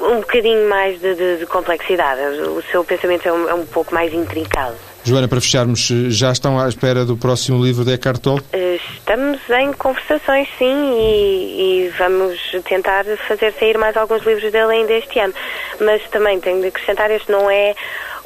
[0.00, 2.20] um bocadinho mais de, de, de complexidade.
[2.42, 4.74] O seu pensamento é um, é um pouco mais intrincado.
[5.04, 8.42] Joana, para fecharmos, já estão à espera do próximo livro de Eckhart Tolle?
[8.54, 14.72] Eh, estamos em conversações, sim, e, e, vamos tentar fazer sair mais alguns livros dele
[14.72, 15.34] ainda este ano.
[15.78, 17.74] Mas também tenho de acrescentar, este não é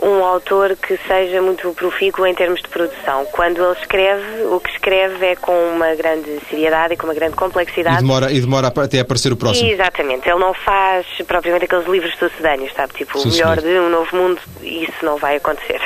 [0.01, 3.27] um autor que seja muito profícuo em termos de produção.
[3.33, 7.35] Quando ele escreve, o que escreve é com uma grande seriedade e com uma grande
[7.35, 7.97] complexidade.
[7.97, 9.69] E demora, e demora até aparecer o próximo.
[9.69, 10.29] Exatamente.
[10.29, 12.95] Ele não faz propriamente aqueles livros sucedâneos, sabe?
[12.95, 13.73] Tipo, Sim, o melhor senhor.
[13.73, 15.81] de um novo mundo, isso não vai acontecer.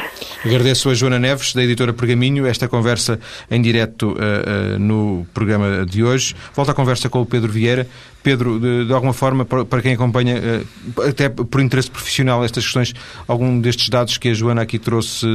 [0.44, 3.18] Agradeço a Joana Neves, da editora Pergaminho, esta conversa
[3.50, 6.34] em direto uh, uh, no programa de hoje.
[6.54, 7.86] Volto à conversa com o Pedro Vieira.
[8.22, 12.64] Pedro, de, de alguma forma, para, para quem acompanha, uh, até por interesse profissional, estas
[12.64, 12.94] questões,
[13.26, 15.26] algum destes dados que a Joana aqui trouxe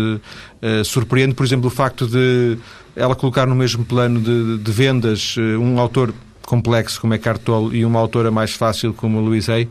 [0.83, 2.57] surpreende, por exemplo, o facto de
[2.95, 6.13] ela colocar no mesmo plano de, de vendas um autor
[6.47, 9.69] complexo como é Cartol e uma autora mais fácil como a Louise Hay?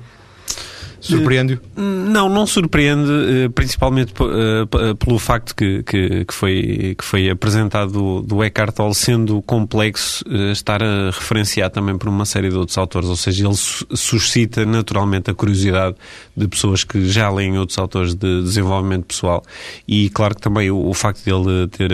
[1.00, 1.60] Surpreende-o?
[1.76, 8.22] Não, não surpreende, eh, principalmente eh, pelo facto que, que, que, foi, que foi apresentado
[8.22, 12.78] do Eckhart Tolle sendo complexo eh, estar a referenciar também por uma série de outros
[12.78, 15.96] autores, ou seja, ele suscita naturalmente a curiosidade
[16.36, 19.42] de pessoas que já leem outros autores de desenvolvimento pessoal.
[19.86, 21.90] E claro que também o, o facto de ele ter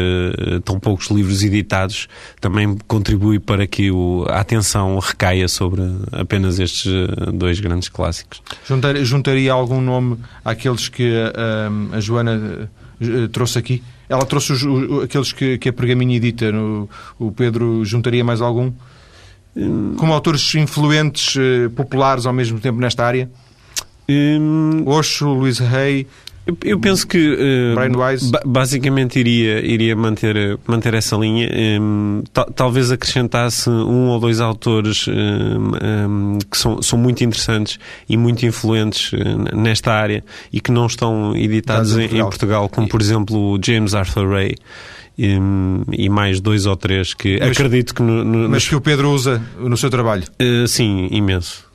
[0.65, 2.09] tão poucos livros editados
[2.41, 6.93] também contribui para que o, a atenção recaia sobre apenas estes
[7.33, 8.43] dois grandes clássicos
[9.05, 12.68] juntaria algum nome àqueles que a, a Joana
[13.00, 13.83] eh, trouxe aqui?
[14.09, 16.52] Ela trouxe os, os, aqueles que, que a Pergaminho edita.
[16.52, 18.72] No, o Pedro juntaria mais algum?
[19.96, 23.31] Como autores influentes, eh, populares ao mesmo tempo nesta área?
[24.09, 24.83] Um...
[24.87, 26.06] Osho, Luís Rey,
[26.45, 31.49] Eu, eu penso que uh, basicamente iria, iria manter, manter essa linha.
[31.81, 32.25] Um,
[32.57, 37.79] talvez acrescentasse um ou dois autores um, um, que são, são muito interessantes
[38.09, 42.88] e muito influentes uh, nesta área e que não estão editados em, em, Portugal, como
[42.88, 44.57] por exemplo James Arthur Ray.
[45.17, 45.38] E,
[45.93, 49.11] e, mais dois ou três que mas, acredito que no, no, mas que o Pedro
[49.11, 51.71] usa no seu trabalho uh, sim, imenso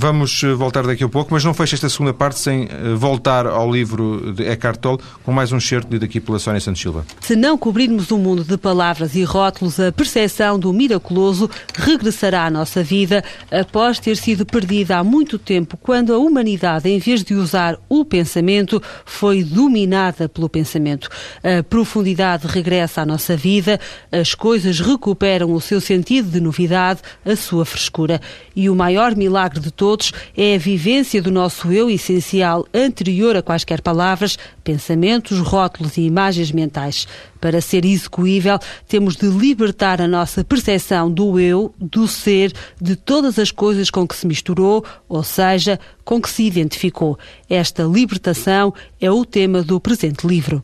[0.00, 3.48] Vamos eh, voltar daqui a pouco, mas não fecho esta segunda parte sem eh, voltar
[3.48, 7.04] ao livro de Eckhart Tolle com mais um certo lido aqui pela Sónia Santos Silva.
[7.20, 12.46] Se não cobrirmos o um mundo de palavras e rótulos, a percepção do miraculoso regressará
[12.46, 17.24] à nossa vida após ter sido perdida há muito tempo, quando a humanidade, em vez
[17.24, 21.08] de usar o pensamento, foi dominada pelo pensamento.
[21.42, 23.80] A profundidade regressa à nossa vida,
[24.12, 28.20] as coisas recuperam o seu sentido de novidade, a sua frescura.
[28.54, 29.87] E o maior milagre de todos
[30.36, 36.52] é a vivência do nosso eu essencial anterior a quaisquer palavras, pensamentos, rótulos e imagens
[36.52, 37.06] mentais.
[37.40, 43.38] Para ser execuível, temos de libertar a nossa percepção do eu, do ser, de todas
[43.38, 47.18] as coisas com que se misturou, ou seja, com que se identificou.
[47.48, 50.62] Esta libertação é o tema do presente livro.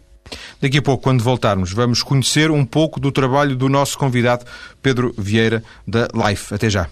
[0.61, 4.45] Daqui a pouco, quando voltarmos, vamos conhecer um pouco do trabalho do nosso convidado,
[4.83, 6.53] Pedro Vieira, da Life.
[6.55, 6.89] Até já.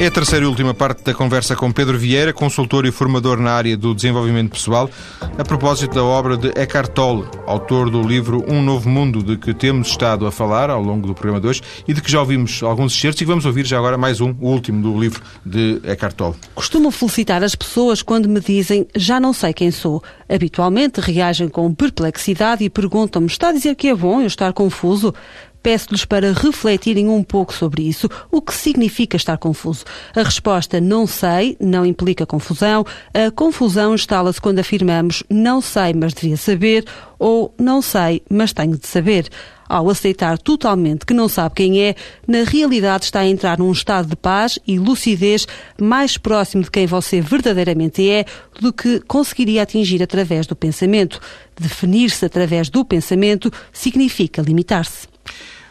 [0.00, 3.50] É a terceira e última parte da conversa com Pedro Vieira, consultor e formador na
[3.50, 4.88] área do desenvolvimento pessoal,
[5.36, 9.52] a propósito da obra de Eckhart Tolle, autor do livro Um Novo Mundo, de que
[9.52, 12.94] temos estado a falar ao longo do programa 2 e de que já ouvimos alguns
[12.94, 16.36] excertos e vamos ouvir já agora mais um, o último do livro de Eckhart Tolle.
[16.54, 20.02] Costumo felicitar as pessoas quando me dizem já não sei quem sou.
[20.26, 25.12] Habitualmente reagem com perplexidade e perguntam-me está a dizer que é bom eu estar confuso?
[25.62, 28.08] Peço-lhes para refletirem um pouco sobre isso.
[28.30, 29.84] O que significa estar confuso?
[30.14, 32.84] A resposta não sei não implica confusão.
[33.12, 36.84] A confusão instala-se quando afirmamos não sei, mas devia saber
[37.18, 39.28] ou não sei, mas tenho de saber.
[39.68, 41.94] Ao aceitar totalmente que não sabe quem é,
[42.26, 45.46] na realidade está a entrar num estado de paz e lucidez
[45.80, 48.24] mais próximo de quem você verdadeiramente é
[48.60, 51.20] do que conseguiria atingir através do pensamento.
[51.56, 55.06] Definir-se através do pensamento significa limitar-se.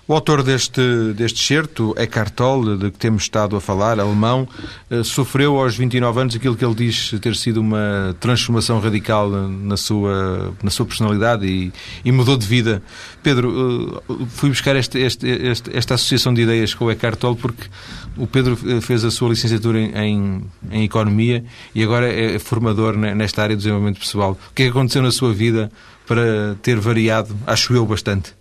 [0.09, 0.81] O autor deste,
[1.13, 4.47] deste certo, Eckhart Tolle, de que temos estado a falar, alemão,
[4.89, 9.77] eh, sofreu aos 29 anos aquilo que ele diz ter sido uma transformação radical na
[9.77, 11.71] sua, na sua personalidade e,
[12.03, 12.81] e mudou de vida.
[13.21, 17.37] Pedro, eh, fui buscar este, este, este, esta associação de ideias com o Eckhart Tolle
[17.37, 17.65] porque
[18.17, 21.45] o Pedro eh, fez a sua licenciatura em, em, em Economia
[21.75, 24.31] e agora é formador nesta área do desenvolvimento pessoal.
[24.31, 25.71] O que é que aconteceu na sua vida
[26.07, 28.33] para ter variado, acho eu, bastante?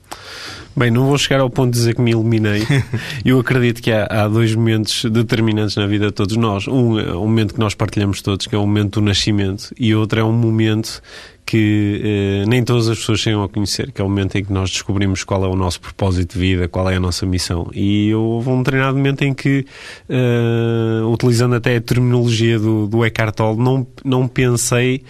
[0.79, 2.63] Bem, não vou chegar ao ponto de dizer que me eliminei.
[3.25, 6.69] Eu acredito que há, há, dois momentos determinantes na vida de todos nós.
[6.69, 9.93] Um é o momento que nós partilhamos todos, que é o momento do nascimento, e
[9.93, 11.03] outro é um momento
[11.45, 14.53] que eh, nem todas as pessoas chegam a conhecer, que é o momento em que
[14.53, 17.69] nós descobrimos qual é o nosso propósito de vida, qual é a nossa missão.
[17.75, 19.67] E houve um determinado momento em que,
[20.09, 25.03] eh, utilizando até a terminologia do, do Eckhart Tolle, não, não pensei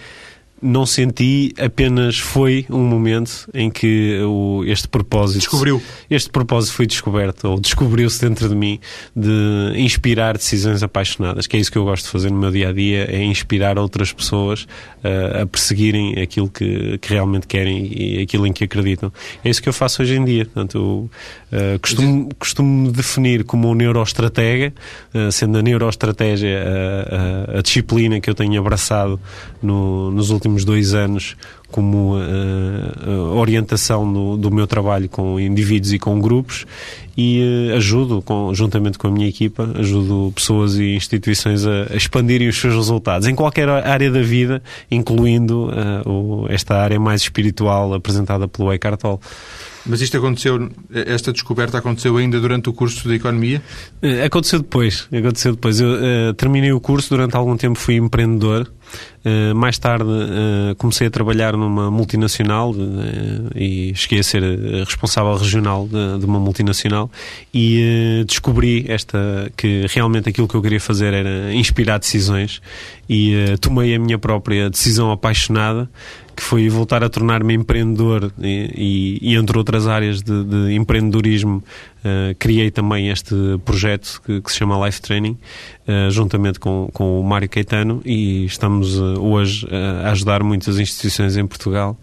[0.61, 5.39] não senti, apenas foi um momento em que o, este propósito.
[5.39, 5.81] Descobriu.
[6.09, 8.79] Este propósito foi descoberto, ou descobriu-se dentro de mim,
[9.15, 12.69] de inspirar decisões apaixonadas, que é isso que eu gosto de fazer no meu dia
[12.69, 14.63] a dia, é inspirar outras pessoas
[15.03, 19.11] uh, a perseguirem aquilo que, que, realmente querem e aquilo em que acreditam.
[19.43, 20.45] É isso que eu faço hoje em dia.
[20.45, 21.09] Portanto, eu,
[21.57, 24.73] uh, costumo, costumo definir como um neuroestratega,
[25.13, 29.19] uh, sendo a neuroestratégia a, a, a, disciplina que eu tenho abraçado
[29.61, 31.37] no, nos últimos últimos dois anos
[31.71, 36.65] como uh, orientação do, do, meu trabalho com indivíduos e com grupos
[37.19, 41.95] e uh, ajudo, com, juntamente com a minha equipa, ajudo pessoas e instituições a, a,
[41.97, 47.21] expandirem os seus resultados em qualquer área da vida, incluindo uh, o, esta área mais
[47.21, 49.19] espiritual apresentada pelo Eckhart Tolle.
[49.85, 53.61] Mas isto aconteceu, esta descoberta aconteceu ainda durante o curso de Economia?
[54.25, 55.79] Aconteceu depois, aconteceu depois.
[55.79, 58.69] Eu uh, terminei o curso, durante algum tempo fui empreendedor,
[59.19, 62.75] Uh, mais tarde uh, comecei a trabalhar numa multinacional uh,
[63.53, 64.41] e cheguei a ser
[64.85, 67.08] responsável regional de, de uma multinacional
[67.53, 72.61] e descobri esta que realmente aquilo que eu queria fazer era inspirar decisões
[73.09, 75.89] e tomei a minha própria decisão apaixonada
[76.39, 81.57] que foi voltar a tornar-me empreendedor e, e, e, entre outras áreas de, de empreendedorismo
[81.57, 83.35] uh, criei também este
[83.65, 85.37] projeto que, que se chama Life Training
[85.85, 91.35] uh, juntamente com, com o Mário Caetano e estamos uh, hoje a ajudar muitas instituições
[91.35, 91.99] em Portugal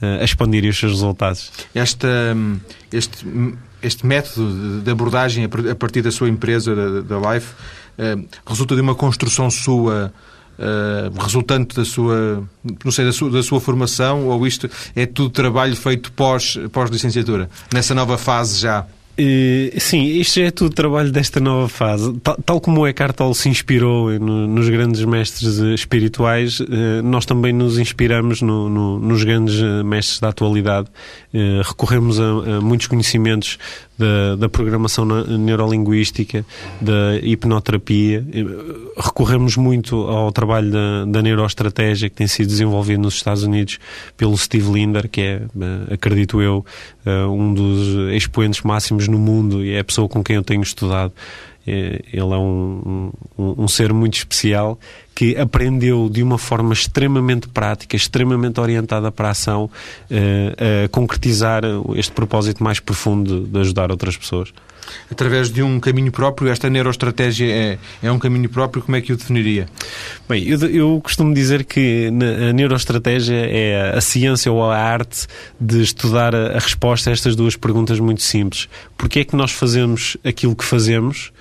[0.00, 1.52] a expandirem os seus resultados.
[1.74, 2.34] Esta,
[2.90, 3.26] este,
[3.82, 7.54] este método de abordagem a partir da sua empresa, da, Life,
[8.46, 10.12] resulta de uma construção sua
[10.60, 12.46] Uh, resultante da sua,
[12.84, 17.48] não sei, da sua, da sua, formação ou isto é tudo trabalho feito pós, pós-licenciatura,
[17.72, 18.86] nessa nova fase já?
[19.20, 22.10] Uh, sim, isto é tudo trabalho desta nova fase.
[22.22, 27.26] Tal, tal como o Eckhart Tolle se inspirou no, nos grandes mestres espirituais, uh, nós
[27.26, 30.88] também nos inspiramos no, no, nos grandes mestres da atualidade.
[31.64, 33.58] recorremos a, a muitos conhecimentos
[34.00, 36.44] da, da programação neurolinguística,
[36.80, 38.24] da hipnoterapia.
[38.96, 43.78] Recorremos muito ao trabalho da, da neuroestratégia que tem sido desenvolvido nos Estados Unidos
[44.16, 46.64] pelo Steve Linder, que é, eh, acredito eu,
[47.04, 50.62] eh, um dos expoentes máximos no mundo e é a pessoa com quem eu tenho
[50.62, 51.12] estudado.
[51.66, 54.78] Eh, ele é um, um, um, ser muito especial
[55.14, 61.62] que aprendeu de uma forma extremamente prática, extremamente orientada para a ação, uh, a concretizar
[61.94, 64.50] este propósito mais profundo de ajudar outras pessoas.
[65.10, 69.12] Através de um caminho próprio, esta neuroestratégia é, é um caminho próprio, como é que
[69.12, 69.68] o definiria?
[70.28, 72.08] Bem, eu, eu costumo dizer que
[72.48, 75.26] a neuroestratégia é a ciência ou a arte
[75.60, 78.68] de estudar a, a resposta a estas duas perguntas muito simples.
[78.96, 81.32] Porquê é que nós fazemos aquilo que fazemos?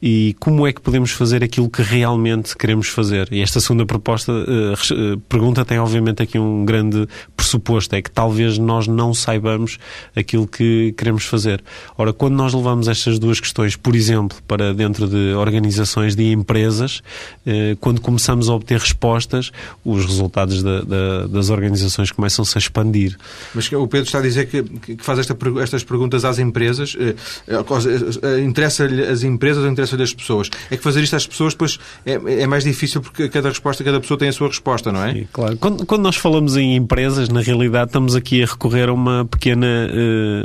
[0.00, 3.28] E como é que podemos fazer aquilo que realmente queremos fazer.
[3.32, 8.58] E esta segunda proposta, uh, pergunta tem obviamente aqui um grande pressuposto, é que talvez
[8.58, 9.78] nós não saibamos
[10.14, 11.62] aquilo que queremos fazer.
[11.96, 17.02] Ora, quando nós levamos estas duas questões, por exemplo, para dentro de organizações de empresas,
[17.46, 19.50] uh, quando começamos a obter respostas,
[19.84, 23.16] os resultados da, da, das organizações começam-se a expandir.
[23.54, 28.40] Mas o Pedro está a dizer que, que faz esta, estas perguntas às empresas, uh,
[28.44, 30.50] interessa-lhe as empresas ou interessa interessa das pessoas.
[30.70, 32.12] É que fazer isto às pessoas depois é,
[32.42, 35.12] é, mais difícil porque cada resposta, cada pessoa tem a sua resposta, não é?
[35.12, 35.56] Sim, claro.
[35.56, 39.66] Quando, quando, nós falamos em empresas, na realidade estamos aqui a recorrer a uma pequena,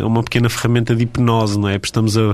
[0.02, 1.78] uh, uma pequena ferramenta de hipnose, não é?
[1.78, 2.32] Porque estamos a,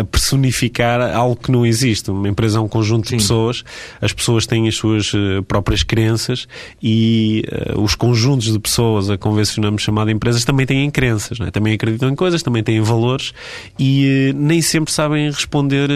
[0.00, 2.10] a, personificar algo que não existe.
[2.10, 3.16] Uma empresa é um conjunto Sim.
[3.16, 3.64] de pessoas,
[4.00, 6.46] as pessoas têm as suas uh, próprias crenças
[6.82, 7.44] e
[7.76, 11.50] uh, os conjuntos de pessoas a convencionamos chamar empresas também têm crenças, não é?
[11.50, 13.32] Também acreditam em coisas, também têm valores
[13.78, 15.90] e nem sempre sabem responder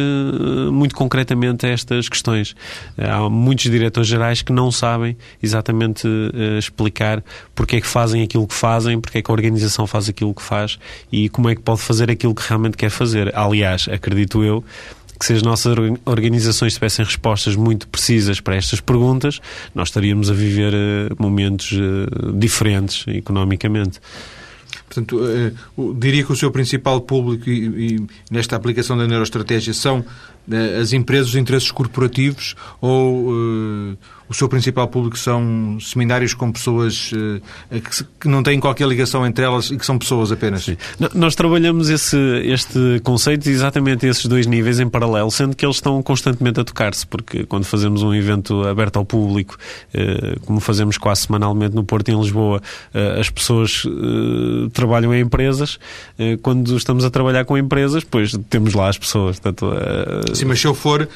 [0.70, 2.54] muito concretamente a estas questões.
[2.98, 7.22] Há muitos diretores gerais que não sabem exatamente uh, explicar
[7.54, 10.42] porque é que fazem aquilo que fazem, porque é que a organização faz aquilo que
[10.42, 10.78] faz
[11.10, 13.34] e como é que pode fazer aquilo que realmente quer fazer.
[13.36, 14.64] Aliás, acredito eu
[15.18, 19.40] que se as nossas organizações tivessem respostas muito precisas para estas perguntas,
[19.72, 20.74] nós estaríamos a viver
[21.18, 21.72] momentos
[22.34, 24.00] diferentes economicamente.
[24.94, 25.18] Portanto,
[25.76, 30.80] uh, diria que o seu principal público e, e, nesta aplicação da neuroestratégia são uh,
[30.80, 33.98] as empresas, os interesses corporativos ou uh,
[34.28, 37.40] o seu principal público são seminários com pessoas uh,
[38.20, 40.64] que, não têm qualquer ligação entre elas e que são pessoas apenas.
[40.64, 40.76] Sim.
[41.14, 46.02] Nós trabalhamos esse, este conceito exatamente esses dois níveis em paralelo, sendo que eles estão
[46.02, 49.56] constantemente a tocar-se, porque quando fazemos um evento aberto ao público,
[49.94, 52.62] uh, como fazemos quase semanalmente no Porto e em Lisboa,
[52.94, 53.84] uh, as pessoas
[54.72, 55.78] trabalham em empresas.
[56.42, 59.38] quando estamos a trabalhar com empresas, pois temos lá as pessoas.
[59.38, 59.72] Portanto,
[60.34, 61.08] Sim, mas se eu for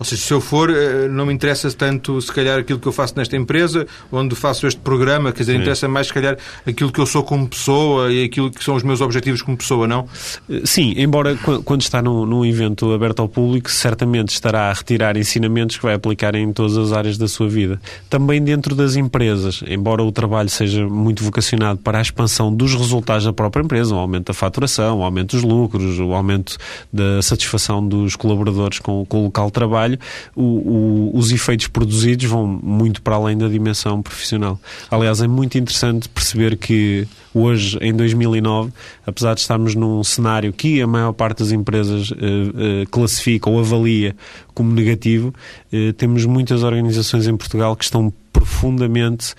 [0.00, 2.92] ou seja, se eu for, eh, não me interessa tanto, se calhar, aquilo que eu
[2.92, 6.98] faço nesta empresa, onde faço este programa, quer dizer, interessa mais, se calhar, aquilo que
[6.98, 10.08] eu sou como pessoa e aquilo que são os meus objetivos como pessoa, não?
[10.48, 11.36] Eh, sim, embora
[11.66, 15.92] quando está num, num evento aberto ao público, certamente estará a retirar ensinamentos que vai
[15.92, 17.78] aplicar em todas as áreas da sua vida.
[18.08, 23.26] Também dentro das empresas, embora o trabalho seja muito vocacionado para a expansão dos resultados
[23.26, 26.56] da própria empresa, o aumento da faturação, o aumento dos lucros, o aumento
[26.90, 29.98] da satisfação dos colaboradores com, com o local de trabalho, trabalho,
[30.34, 34.60] o, o, os efeitos produzidos vão muito para além da dimensão profissional.
[34.90, 38.72] Aliás, é muito interessante perceber que hoje, em 2009,
[39.06, 43.58] apesar de estarmos num cenário que a maior parte das empresas uh, uh, classifica ou
[43.58, 44.14] avalia
[44.54, 45.34] como negativo,
[45.72, 49.34] uh, temos muitas organizações em Portugal que estão profundamente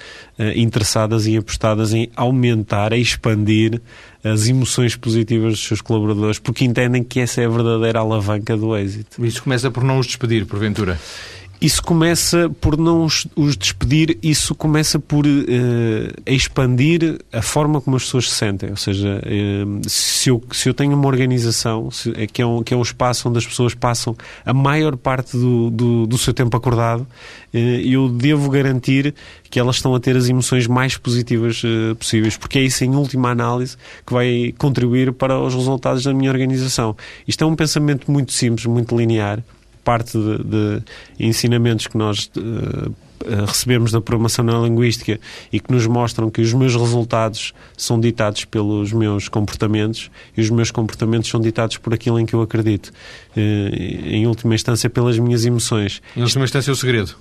[0.55, 3.81] interessadas e apostadas em aumentar, a expandir
[4.23, 8.75] as emoções positivas dos seus colaboradores, porque entendem que essa é a verdadeira alavanca do
[8.75, 9.23] êxito.
[9.25, 10.99] Isso começa por não os despedir, porventura?
[11.61, 15.29] Isso começa por não os, despedir, isso começa por uh,
[16.25, 18.71] expandir a forma como as pessoas se sentem.
[18.71, 22.63] Ou seja, uh, se, eu, se eu tenho uma organização se, é que, é um,
[22.63, 26.33] que é um espaço onde as pessoas passam a maior parte do, do, do seu
[26.33, 29.13] tempo acordado, uh, eu devo garantir
[29.47, 31.61] que elas estão a ter as emoções mais positivas
[31.99, 36.31] possíveis, porque é isso, em última análise, que vai contribuir para os resultados da minha
[36.31, 36.95] organização.
[37.27, 39.43] Isto é um pensamento muito simples, muito linear
[39.83, 40.83] parte de, de
[41.19, 42.93] ensinamentos que nós uh,
[43.45, 45.19] recebemos da programação neurolinguística
[45.51, 50.49] e que nos mostram que os meus resultados são ditados pelos meus comportamentos e os
[50.49, 52.91] meus comportamentos são ditados por aquilo em que eu acredito.
[53.35, 56.01] Em última instância, pelas minhas emoções.
[56.15, 57.15] Em última instância, é o segredo.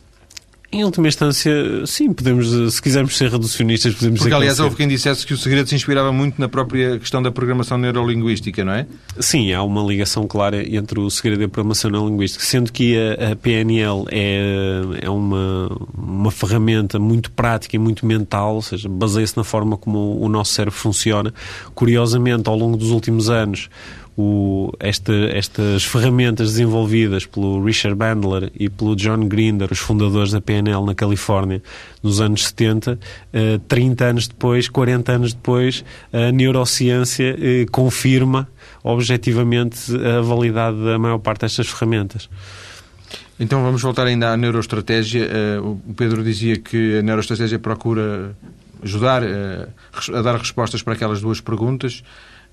[0.73, 1.53] Em última instância,
[1.85, 5.69] sim, podemos, se quisermos ser reducionistas, podemos Porque, aliás, houve quem dissesse que o segredo
[5.69, 8.87] se inspirava muito na própria questão da programação neurolinguística, não é?
[9.19, 13.33] Sim, há uma ligação clara entre o segredo e a programação neurolinguística, sendo que a,
[13.33, 19.37] a PNL é, é uma, uma ferramenta muito prática e muito mental, ou seja, baseia-se
[19.37, 21.35] na forma como o nosso cérebro funciona.
[21.75, 23.69] Curiosamente, ao longo dos últimos anos,
[24.21, 30.41] o, esta, estas ferramentas desenvolvidas pelo Richard Bandler e pelo John Grinder, os fundadores da
[30.41, 31.63] PNL na Califórnia,
[32.03, 38.49] nos anos 70, uh, 30 anos depois, 40 anos depois, a neurociência uh, confirma
[38.83, 42.29] objetivamente a validade da maior parte destas ferramentas.
[43.39, 45.29] Então vamos voltar ainda à neuroestratégia.
[45.63, 48.37] Uh, o Pedro dizia que a neuroestratégia procura
[48.83, 49.69] ajudar uh,
[50.15, 52.03] a dar respostas para aquelas duas perguntas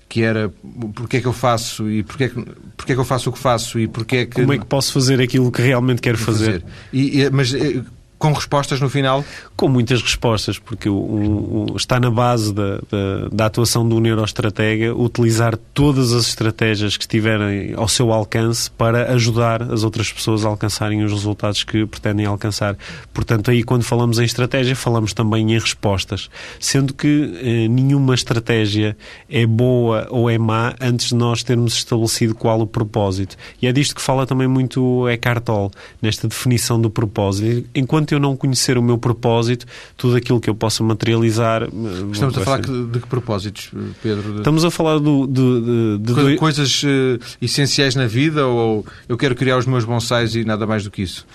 [0.08, 0.50] que era
[0.94, 2.44] porque é que eu faço e porque é que,
[2.76, 4.40] porque é que eu faço o que faço e porque é que...
[4.40, 6.62] Como é que posso fazer aquilo que realmente quero fazer?
[6.62, 6.64] fazer.
[6.92, 7.82] E, e, mas eh,
[8.18, 9.24] com respostas no final?
[9.56, 14.94] Com muitas respostas, porque o, o, está na base da, da, da, atuação do neuroestratega
[14.94, 20.48] utilizar todas as estratégias que estiverem ao seu alcance para ajudar as outras pessoas a
[20.48, 22.76] alcançarem os resultados que pretendem alcançar.
[23.14, 28.96] Portanto, aí quando falamos em estratégia, falamos também em respostas, sendo que eh, nenhuma estratégia
[29.30, 33.36] é boa ou é má antes de nós termos estabelecido qual o propósito.
[33.62, 35.70] E é disto que fala também muito Eckhart Tolle,
[36.02, 37.68] nesta definição do propósito.
[37.74, 41.64] Enquanto enquanto eu não conhecer o meu propósito, tudo aquilo que eu possa materializar.
[41.64, 41.66] Eh,
[42.12, 42.86] Estamos a falar ser...
[42.86, 43.70] de que propósitos,
[44.02, 44.38] Pedro?
[44.38, 49.34] Estamos a falar do, de, de, de coisas uh, essenciais na vida ou eu quero
[49.34, 51.26] criar os meus bonsais e nada mais do que isso?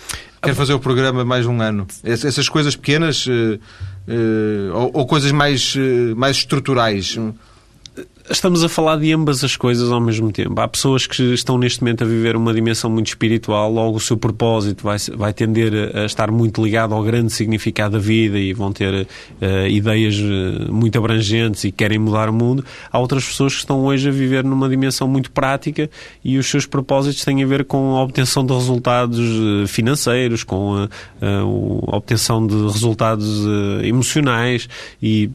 [0.42, 1.88] Quero fazer o programa mais um ano.
[2.04, 5.76] Essas coisas pequenas uh, uh, ou, ou, coisas mais,
[6.18, 7.18] mais estruturais?
[8.30, 10.60] Estamos a falar de ambas as coisas ao mesmo tempo.
[10.62, 14.16] Há pessoas que estão neste momento a viver uma dimensão muito espiritual, logo o seu
[14.16, 18.72] propósito vai, vai tender a estar muito ligado ao grande significado da vida e vão
[18.72, 22.64] ter uh, ideias eh, muito abrangentes e querem mudar o mundo.
[22.90, 25.90] Há outras pessoas que estão hoje a viver numa dimensão muito prática
[26.24, 30.76] e os seus propósitos têm a ver com a obtenção de resultados eh, financeiros, com
[30.76, 30.90] a,
[31.22, 33.44] a, a obtenção de resultados
[33.84, 34.70] emocionais
[35.02, 35.30] e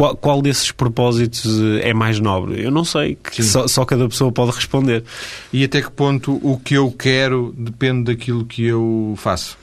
[0.00, 2.64] qual, qual, desses propósitos eh, é mais nobre?
[2.64, 5.04] Eu não sei, só, só, cada pessoa pode responder.
[5.52, 9.58] E até que ponto o que eu quero depende daquilo que eu faço?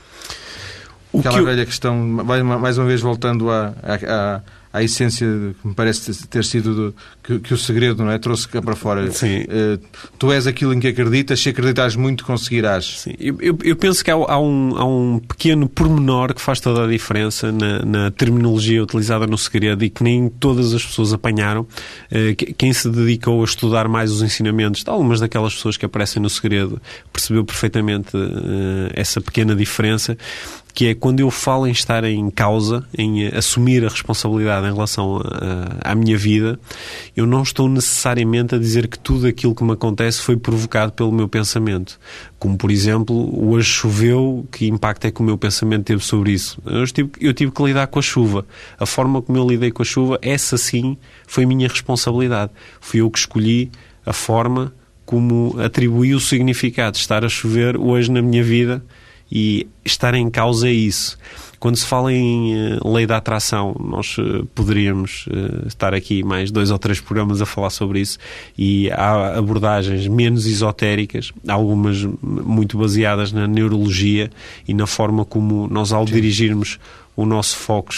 [1.12, 1.66] O Aquela que velha eu...
[1.66, 4.40] questão, mais uma vez voltando à, à, à
[4.82, 5.26] essência
[5.60, 8.76] que me parece ter sido do, que, que, o segredo não é trouxe cá para
[8.76, 9.10] fora.
[9.10, 9.42] Sim.
[9.42, 9.80] Uh,
[10.18, 13.00] tu és aquilo em que acreditas, se acreditares muito conseguirás.
[13.00, 13.14] Sim.
[13.18, 16.84] Eu, eu, eu penso que há, há, um, há um pequeno pormenor que faz toda
[16.84, 21.62] a diferença na, na, terminologia utilizada no segredo e que nem todas as pessoas apanharam.
[21.62, 26.20] Uh, quem se dedicou a estudar mais os ensinamentos de algumas daquelas pessoas que aparecem
[26.20, 26.80] no segredo
[27.12, 30.16] percebeu perfeitamente uh, essa pequena diferença
[30.78, 35.20] que é quando eu falo em estar em causa, em assumir a responsabilidade em relação
[35.82, 36.56] à minha vida,
[37.16, 41.10] eu não estou necessariamente a dizer que tudo aquilo que me acontece foi provocado pelo
[41.10, 41.98] meu pensamento.
[42.38, 46.62] Como, por exemplo, hoje choveu, que impacto é que o meu pensamento teve sobre isso?
[46.64, 48.46] Eu tive, eu tive que lidar com a chuva.
[48.78, 52.52] A forma como eu lidei com a chuva, essa sim foi minha responsabilidade.
[52.80, 53.68] Fui eu que escolhi
[54.06, 54.72] a forma
[55.04, 58.80] como atribuí o significado de estar a chover hoje na minha vida
[59.30, 61.18] e estar em causa é isso.
[61.58, 66.52] Quando se fala em uh, lei da atração, nós uh, poderíamos uh, estar aqui mais
[66.52, 68.18] dois ou três programas a falar sobre isso
[68.56, 74.30] e há abordagens menos esotéricas, algumas muito baseadas na neurologia
[74.68, 76.12] e na forma como nós, ao Sim.
[76.12, 76.78] dirigirmos
[77.16, 77.92] o nosso foco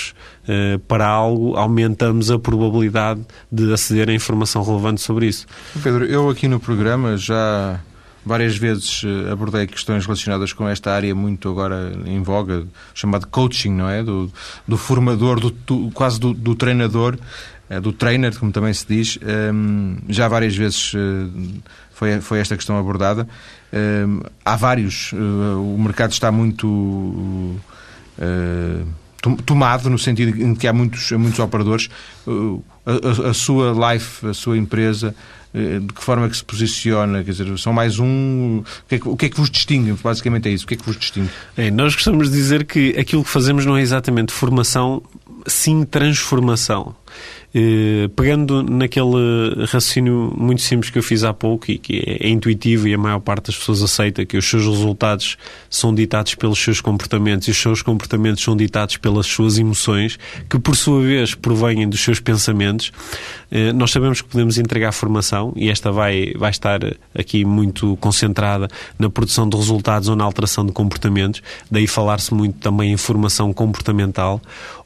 [0.89, 3.20] para algo, aumentamos a probabilidade
[3.53, 5.47] de aceder a informação relevante sobre isso.
[5.83, 7.78] Pedro, eu aqui no programa já
[8.25, 13.71] Várias vezes eh, abordei questões relacionadas com esta área muito agora em voga, chamado coaching,
[13.71, 14.03] não é?
[14.03, 14.31] Do,
[14.68, 17.18] do formador, do, do quase do, do, treinador,
[17.71, 19.18] eh, do trainer, como também se diz.
[19.23, 21.31] Ehm, já várias vezes uh,
[21.93, 23.27] foi, foi esta questão abordada.
[23.73, 27.59] Ehm, há vários, o mercado está muito.
[29.47, 31.89] Tomado no sentido em que há muitos, muitos operadores,
[32.87, 37.25] a, a, a, sua life, a sua empresa, eh, de que forma que se posiciona?
[37.25, 38.59] Quer dizer, são mais um.
[38.59, 39.93] O que é que, que, é que vos distingue?
[39.93, 40.65] Basicamente é isso.
[40.65, 41.31] O que é que vos distingue?
[41.57, 45.03] É, nós gostamos de dizer que aquilo que fazemos não é exatamente formação,
[45.47, 46.95] sim transformação.
[47.53, 52.31] Eh, pegando naquele raciocínio muito simples que eu fiz há pouco e que é, é,
[52.31, 55.37] intuitivo e a maior parte das pessoas aceita que os seus resultados
[55.69, 60.17] são ditados pelos seus comportamentos e os seus comportamentos são ditados pelas suas emoções,
[60.49, 63.39] que por sua vez provêm dos seus pensamentos, eh,
[63.75, 66.81] nós sabemos que podemos entregar formação e esta vai, vai estar
[67.19, 72.59] aqui muito concentrada na produção de resultados ou na alteração de comportamentos, daí falar-se muito
[72.59, 74.41] também em formação comportamental,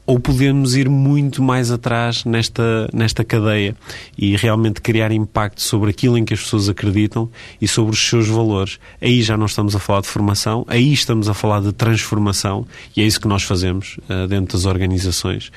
[0.05, 3.75] ou podemos ir muito mais atrás nesta, nesta cadeia
[4.17, 8.27] e realmente criar impacto sobre aquilo em que as pessoas acreditam e sobre os seus
[8.27, 8.79] valores.
[9.01, 13.01] Aí já não estamos a falar de formação, aí estamos a falar de transformação e
[13.01, 15.47] é isso que nós fazemos uh, dentro das organizações.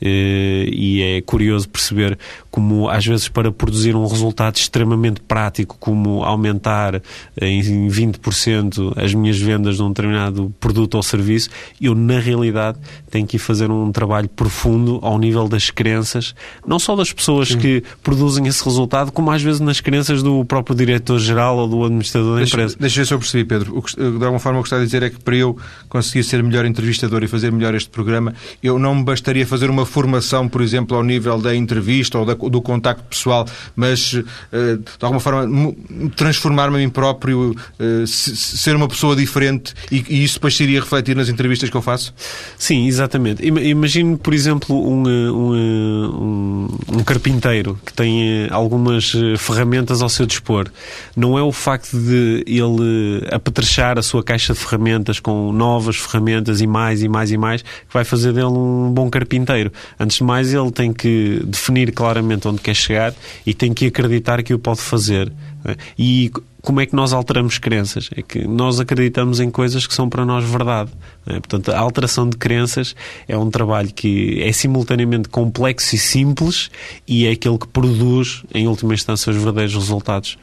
[0.00, 2.18] Uh, e é curioso perceber
[2.58, 7.00] como, às vezes, para produzir um resultado extremamente prático, como aumentar uh,
[7.40, 11.50] em 20% as minhas vendas de um determinado produto ou serviço,
[11.80, 12.76] eu, na realidade,
[13.08, 16.34] tenho que ir fazer um trabalho profundo ao nível das crenças,
[16.66, 17.58] não só das pessoas Sim.
[17.58, 22.38] que produzem esse resultado, como às vezes nas crenças do próprio diretor-geral ou do administrador
[22.38, 22.76] da empresa.
[22.80, 23.78] Deixa eu eu percebi, Pedro.
[23.78, 25.56] O que, de alguma forma, o que está a dizer é que para eu
[25.88, 29.86] conseguir ser melhor entrevistador e fazer melhor este programa, eu não me bastaria fazer uma
[29.86, 34.14] formação, por exemplo, ao nível da entrevista ou da, do contacto pessoal, mas
[34.52, 35.74] eh, de alguma forma
[36.16, 41.16] transformar-me a mim próprio, eh, ser uma pessoa diferente e, isso depois se iria refletir
[41.16, 42.14] nas entrevistas que eu faço?
[42.56, 43.44] Sim, exatamente.
[43.44, 50.26] Imagine, por exemplo, um, um, um, carpinteiro que tem eh, algumas eh, ferramentas ao seu
[50.26, 50.68] dispor.
[51.16, 56.60] Não é o facto de ele apetrechar a sua caixa de ferramentas com novas ferramentas
[56.60, 59.72] e mais e mais e mais que vai fazer dele um bom carpinteiro.
[59.98, 63.14] Antes de mais, ele tem que definir claramente onde quer chegar
[63.46, 65.32] e tem que acreditar que o pode fazer.
[65.98, 66.30] E
[66.62, 68.10] como é que nós alteramos crenças?
[68.14, 70.90] É que nós acreditamos em coisas que são para nós verdade.
[71.26, 71.34] É?
[71.34, 72.94] Portanto, a alteração de crenças
[73.26, 76.70] é um trabalho que é simultaneamente complexo e simples
[77.06, 80.36] e é aquele que produz, em última instância, os verdadeiros resultados.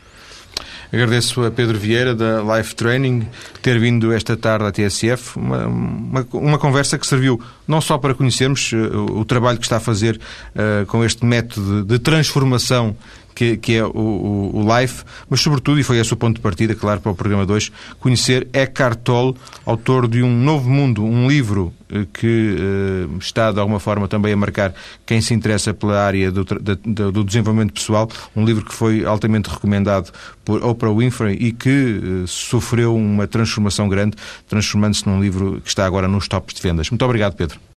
[0.91, 3.27] Agradeço a Pedro Vieira, da Life Training,
[3.61, 5.37] ter vindo esta tarde à TSF.
[5.37, 9.77] Uma, uma, uma conversa que serviu não só para conhecermos uh, o trabalho que está
[9.77, 10.19] a fazer
[10.55, 12.95] uh, com este método de transformação
[13.35, 16.41] que, que é o, o, o, Life, mas sobretudo, e foi esse o ponto de
[16.41, 21.27] partida, claro, para o programa 2, conhecer Eckhart Tolle, autor de Um Novo Mundo, um
[21.27, 24.73] livro eh, que uh, está, de alguma forma, também a marcar
[25.05, 30.11] quem se interessa pela área do, do, desenvolvimento pessoal, um livro que foi altamente recomendado
[30.45, 34.15] por Oprah Winfrey e que uh, sofreu uma transformação grande,
[34.47, 36.89] transformando-se num livro que está agora nos tops de vendas.
[36.89, 37.59] Muito obrigado, Pedro.